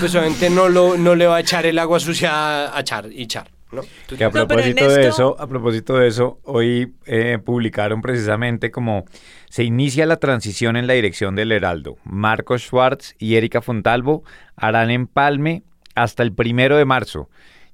[0.00, 3.10] pues obviamente no, lo, no le va a echar el agua sucia a, a Char
[3.12, 3.82] y Char, ¿no?
[4.16, 9.04] Que a propósito de eso, a propósito de eso, hoy eh, publicaron precisamente como
[9.50, 11.96] se inicia la transición en la dirección del Heraldo.
[12.04, 14.24] Marcos Schwartz y Erika Fontalvo
[14.56, 15.62] harán empalme
[15.94, 17.28] hasta el primero de marzo.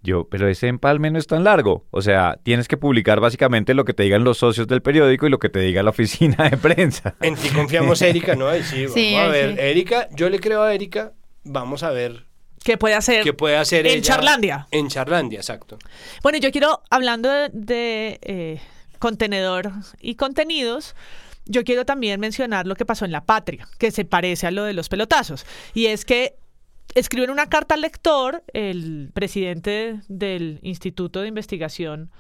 [0.05, 1.87] Yo, pero ese empalme no es tan largo.
[1.91, 5.31] O sea, tienes que publicar básicamente lo que te digan los socios del periódico y
[5.31, 7.15] lo que te diga la oficina de prensa.
[7.23, 8.53] En ti confiamos, Erika, ¿no?
[8.63, 9.55] Sí, vamos Sí, a ver.
[9.55, 9.61] sí.
[9.61, 12.27] Erika, yo le creo a Erika, vamos a ver
[12.63, 13.25] ¿Qué puede hacer?
[13.25, 14.69] qué puede hacer en ella Charlandia.
[14.71, 15.79] En Charlandia, exacto.
[16.23, 18.61] Bueno, yo quiero, hablando de, de, eh,
[18.99, 20.95] contenedor y contenidos,
[21.47, 24.65] yo quiero también mencionar lo que pasó en La Patria, que se parece a lo
[24.65, 25.45] de los pelotazos.
[25.75, 26.37] Y es que
[26.95, 32.11] escriben una carta al lector, el presidente del Instituto de Investigación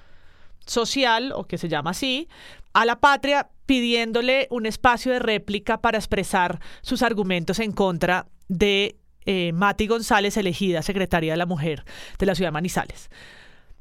[0.66, 2.28] Social, o que se llama así,
[2.72, 8.96] a La Patria pidiéndole un espacio de réplica para expresar sus argumentos en contra de
[9.26, 11.84] eh, Mati González, elegida secretaria de la Mujer
[12.18, 13.10] de la ciudad de Manizales.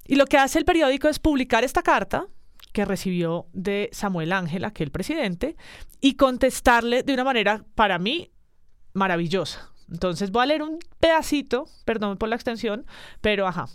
[0.05, 2.27] Y lo que hace el periódico es publicar esta carta
[2.71, 5.55] que recibió de Samuel Ángel, aquel presidente,
[6.01, 8.31] y contestarle de una manera, para mí,
[8.93, 9.72] maravillosa.
[9.93, 12.85] Entonces voy a leer un pedacito, perdón por la extensión,
[13.21, 13.67] pero ajá.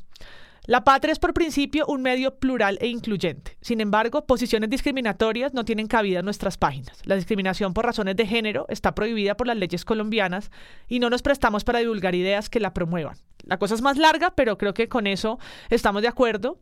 [0.67, 3.57] La patria es por principio un medio plural e incluyente.
[3.63, 7.01] Sin embargo, posiciones discriminatorias no tienen cabida en nuestras páginas.
[7.05, 10.51] La discriminación por razones de género está prohibida por las leyes colombianas
[10.87, 13.17] y no nos prestamos para divulgar ideas que la promuevan.
[13.45, 15.39] La cosa es más larga, pero creo que con eso
[15.71, 16.59] estamos de acuerdo.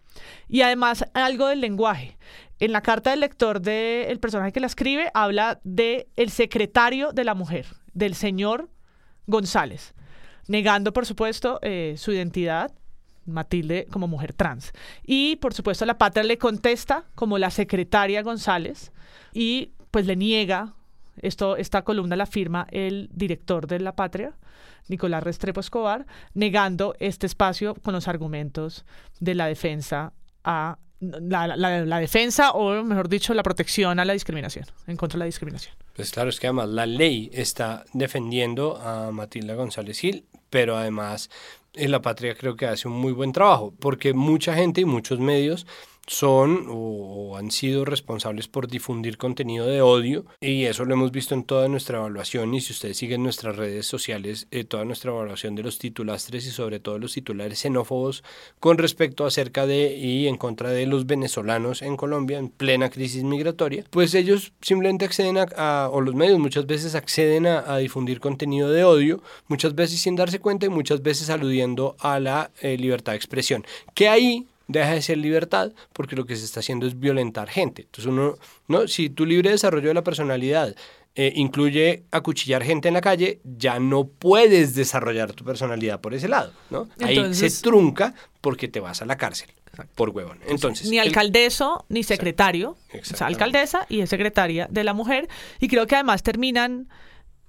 [0.46, 2.16] Y además, algo del lenguaje.
[2.60, 7.24] En la carta del lector del personaje que la escribe, habla de el secretario de
[7.24, 8.68] la mujer, del señor
[9.26, 9.94] González,
[10.48, 12.72] negando, por supuesto, eh, su identidad,
[13.24, 14.72] Matilde, como mujer trans.
[15.04, 18.92] Y, por supuesto, la patria le contesta como la secretaria González
[19.32, 20.74] y, pues, le niega,
[21.22, 24.34] esto, esta columna la firma el director de la patria,
[24.88, 28.84] Nicolás Restrepo Escobar, negando este espacio con los argumentos
[29.18, 30.12] de la defensa
[30.44, 35.20] a la, la- defensa o mejor dicho la protección a la discriminación en contra de
[35.20, 35.74] la discriminación.
[35.94, 41.30] Pues claro, es que además la ley está defendiendo a Matilda González Gil, pero además
[41.74, 45.18] en la patria creo que hace un muy buen trabajo, porque mucha gente y muchos
[45.20, 45.66] medios
[46.06, 51.34] son o, han sido responsables por difundir contenido de odio y eso lo hemos visto
[51.34, 55.54] en toda nuestra evaluación y si ustedes siguen nuestras redes sociales, eh, toda nuestra evaluación
[55.54, 58.22] de los titulastres y sobre todo los titulares xenófobos
[58.60, 63.24] con respecto acerca de y en contra de los venezolanos en Colombia en plena crisis
[63.24, 68.20] migratoria, pues ellos simplemente acceden a, o los medios muchas veces acceden a, a difundir
[68.20, 72.76] contenido de odio, muchas veces sin darse cuenta y muchas veces aludiendo a la eh,
[72.78, 76.86] libertad de expresión, que ahí deja de ser libertad porque lo que se está haciendo
[76.86, 77.82] es violentar gente.
[77.82, 78.36] Entonces uno,
[78.68, 80.74] no, si tu libre desarrollo de la personalidad
[81.14, 86.28] eh, incluye acuchillar gente en la calle, ya no puedes desarrollar tu personalidad por ese
[86.28, 86.88] lado, ¿no?
[87.00, 89.48] Ahí se trunca porque te vas a la cárcel
[89.94, 90.38] por huevón.
[90.48, 95.28] Entonces, ni el- alcaldeso ni secretario, o sea, alcaldesa y es secretaria de la mujer.
[95.60, 96.88] Y creo que además terminan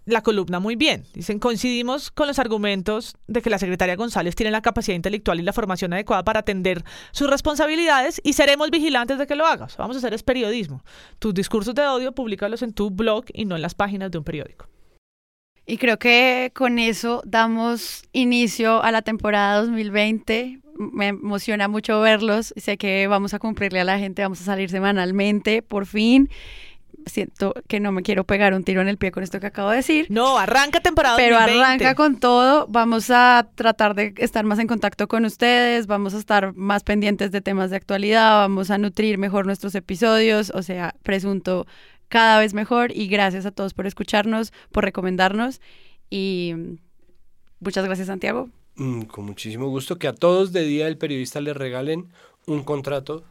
[0.08, 1.04] la columna muy bien.
[1.14, 5.44] Dicen, coincidimos con los argumentos de que la secretaria González tiene la capacidad intelectual y
[5.44, 9.76] la formación adecuada para atender sus responsabilidades y seremos vigilantes de que lo hagas.
[9.78, 10.82] Vamos a hacer es periodismo.
[11.20, 14.24] Tus discursos de odio, públicalos en tu blog y no en las páginas de un
[14.24, 14.68] periódico.
[15.66, 20.62] Y creo que con eso damos inicio a la temporada 2020.
[20.78, 22.54] Me emociona mucho verlos.
[22.56, 26.30] Sé que vamos a cumplirle a la gente, vamos a salir semanalmente, por fin.
[27.10, 29.70] Siento que no me quiero pegar un tiro en el pie con esto que acabo
[29.70, 30.08] de decir.
[30.10, 31.66] No, arranca temporada Pero 2020.
[31.66, 32.68] arranca con todo.
[32.68, 37.32] Vamos a tratar de estar más en contacto con ustedes, vamos a estar más pendientes
[37.32, 40.52] de temas de actualidad, vamos a nutrir mejor nuestros episodios.
[40.54, 41.66] O sea, presunto
[42.10, 45.62] cada vez mejor y gracias a todos por escucharnos, por recomendarnos
[46.10, 46.54] y
[47.60, 48.50] muchas gracias Santiago.
[48.76, 52.08] Mm, con muchísimo gusto que a todos de Día del Periodista les regalen
[52.46, 53.24] un contrato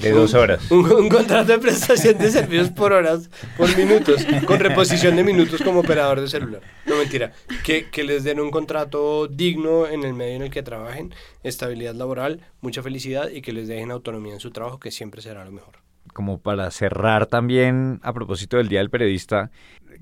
[0.00, 0.70] de dos horas.
[0.70, 5.62] Un, un, contrato de prestación de servicios por horas, por minutos, con reposición de minutos
[5.62, 6.60] como operador de celular.
[6.86, 7.32] No mentira.
[7.64, 11.94] Que, que les den un contrato digno en el medio en el que trabajen, estabilidad
[11.94, 15.52] laboral, mucha felicidad y que les dejen autonomía en su trabajo, que siempre será lo
[15.52, 15.78] mejor.
[16.12, 19.50] Como para cerrar también a propósito del Día del Periodista,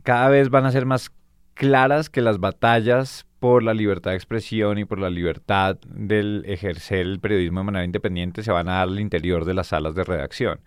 [0.03, 1.11] cada vez van a ser más
[1.55, 7.01] claras que las batallas por la libertad de expresión y por la libertad del ejercer
[7.01, 10.05] el periodismo de manera independiente se van a dar al interior de las salas de
[10.05, 10.61] redacción.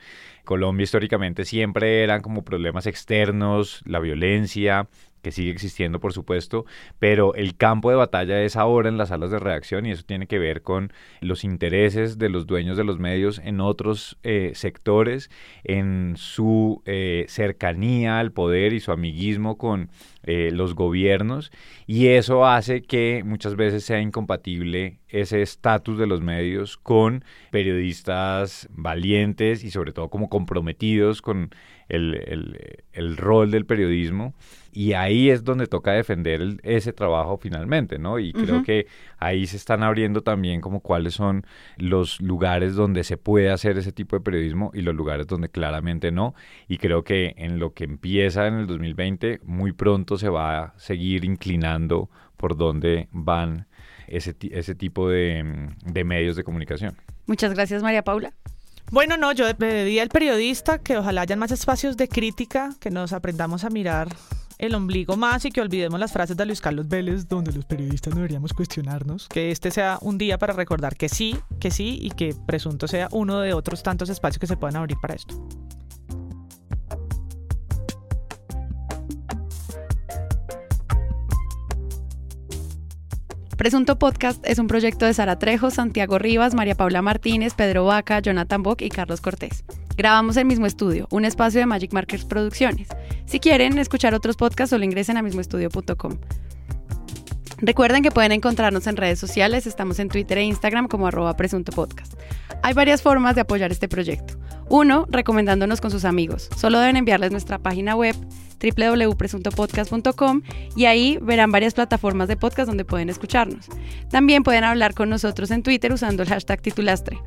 [0.43, 4.89] Colombia históricamente siempre eran como problemas externos, la violencia,
[5.26, 6.65] que sigue existiendo, por supuesto,
[6.99, 10.28] pero el campo de batalla es ahora en las salas de redacción y eso tiene
[10.28, 15.32] que ver con los intereses de los dueños de los medios en otros eh, sectores,
[15.63, 19.89] en su eh, cercanía al poder y su amiguismo con
[20.28, 21.51] eh, los gobiernos
[21.86, 28.67] y eso hace que muchas veces sea incompatible ese estatus de los medios con periodistas
[28.71, 31.51] valientes y sobre todo como comprometidos con
[31.89, 34.34] el, el, rol del periodismo
[34.73, 38.17] y ahí es donde toca defender ese trabajo finalmente, ¿no?
[38.17, 38.88] Y creo que
[39.18, 41.45] ahí se están abriendo también como cuáles son
[41.78, 46.11] los lugares donde se puede hacer ese tipo de periodismo y los lugares donde claramente
[46.11, 46.34] no.
[46.68, 50.74] Y creo que en lo que empieza en el 2020, muy pronto se va a
[50.78, 53.68] seguir inclinando por donde van
[54.07, 56.95] ese, ese tipo de, de medios de comunicación.
[57.28, 58.34] Muchas gracias, María Paula.
[58.91, 63.13] Bueno, no, yo pedí al periodista que ojalá hayan más espacios de crítica, que nos
[63.13, 64.09] aprendamos a mirar
[64.58, 68.16] el ombligo más y que olvidemos las frases de Luis Carlos Vélez donde los periodistas
[68.16, 69.28] deberíamos cuestionarnos.
[69.28, 73.10] Que este sea un día para recordar que sí, que sí y que presunto sea
[73.12, 75.36] uno de otros tantos espacios que se puedan abrir para esto.
[83.58, 88.20] Presunto Podcast es un proyecto de Sara Trejo, Santiago Rivas, María Paula Martínez, Pedro Vaca,
[88.20, 89.64] Jonathan Bock y Carlos Cortés.
[89.97, 92.89] Grabamos el mismo estudio, un espacio de Magic Markers Producciones.
[93.26, 96.17] Si quieren escuchar otros podcasts, solo ingresen a mismoestudio.com.
[97.57, 101.71] Recuerden que pueden encontrarnos en redes sociales, estamos en Twitter e Instagram como arroba presunto
[101.71, 102.13] podcast.
[102.63, 104.36] Hay varias formas de apoyar este proyecto.
[104.69, 106.49] Uno, recomendándonos con sus amigos.
[106.57, 108.15] Solo deben enviarles nuestra página web
[108.61, 110.41] www.presuntopodcast.com
[110.76, 113.67] y ahí verán varias plataformas de podcast donde pueden escucharnos.
[114.09, 117.19] También pueden hablar con nosotros en Twitter usando el hashtag titulastre.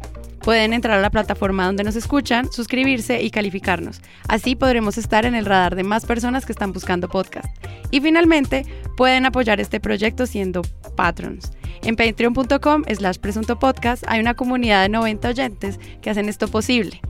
[0.49, 4.01] Pueden entrar a la plataforma donde nos escuchan, suscribirse y calificarnos.
[4.29, 7.55] Así podremos estar en el radar de más personas que están buscando podcast.
[7.91, 8.65] Y finalmente,
[8.97, 10.63] pueden apoyar este proyecto siendo
[10.97, 11.53] patrons.
[11.83, 17.03] En patreon.com slash presunto podcast hay una comunidad de 90 oyentes que hacen esto posible.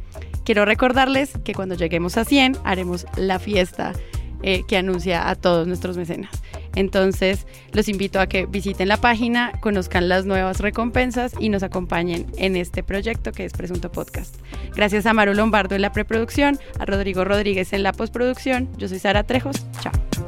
[0.45, 3.93] Quiero recordarles que cuando lleguemos a 100 haremos la fiesta
[4.43, 6.43] eh, que anuncia a todos nuestros mecenas.
[6.79, 12.26] Entonces, los invito a que visiten la página, conozcan las nuevas recompensas y nos acompañen
[12.37, 14.37] en este proyecto que es Presunto Podcast.
[14.76, 18.68] Gracias a Maru Lombardo en la preproducción, a Rodrigo Rodríguez en la postproducción.
[18.76, 19.57] Yo soy Sara Trejos.
[19.81, 20.28] Chao.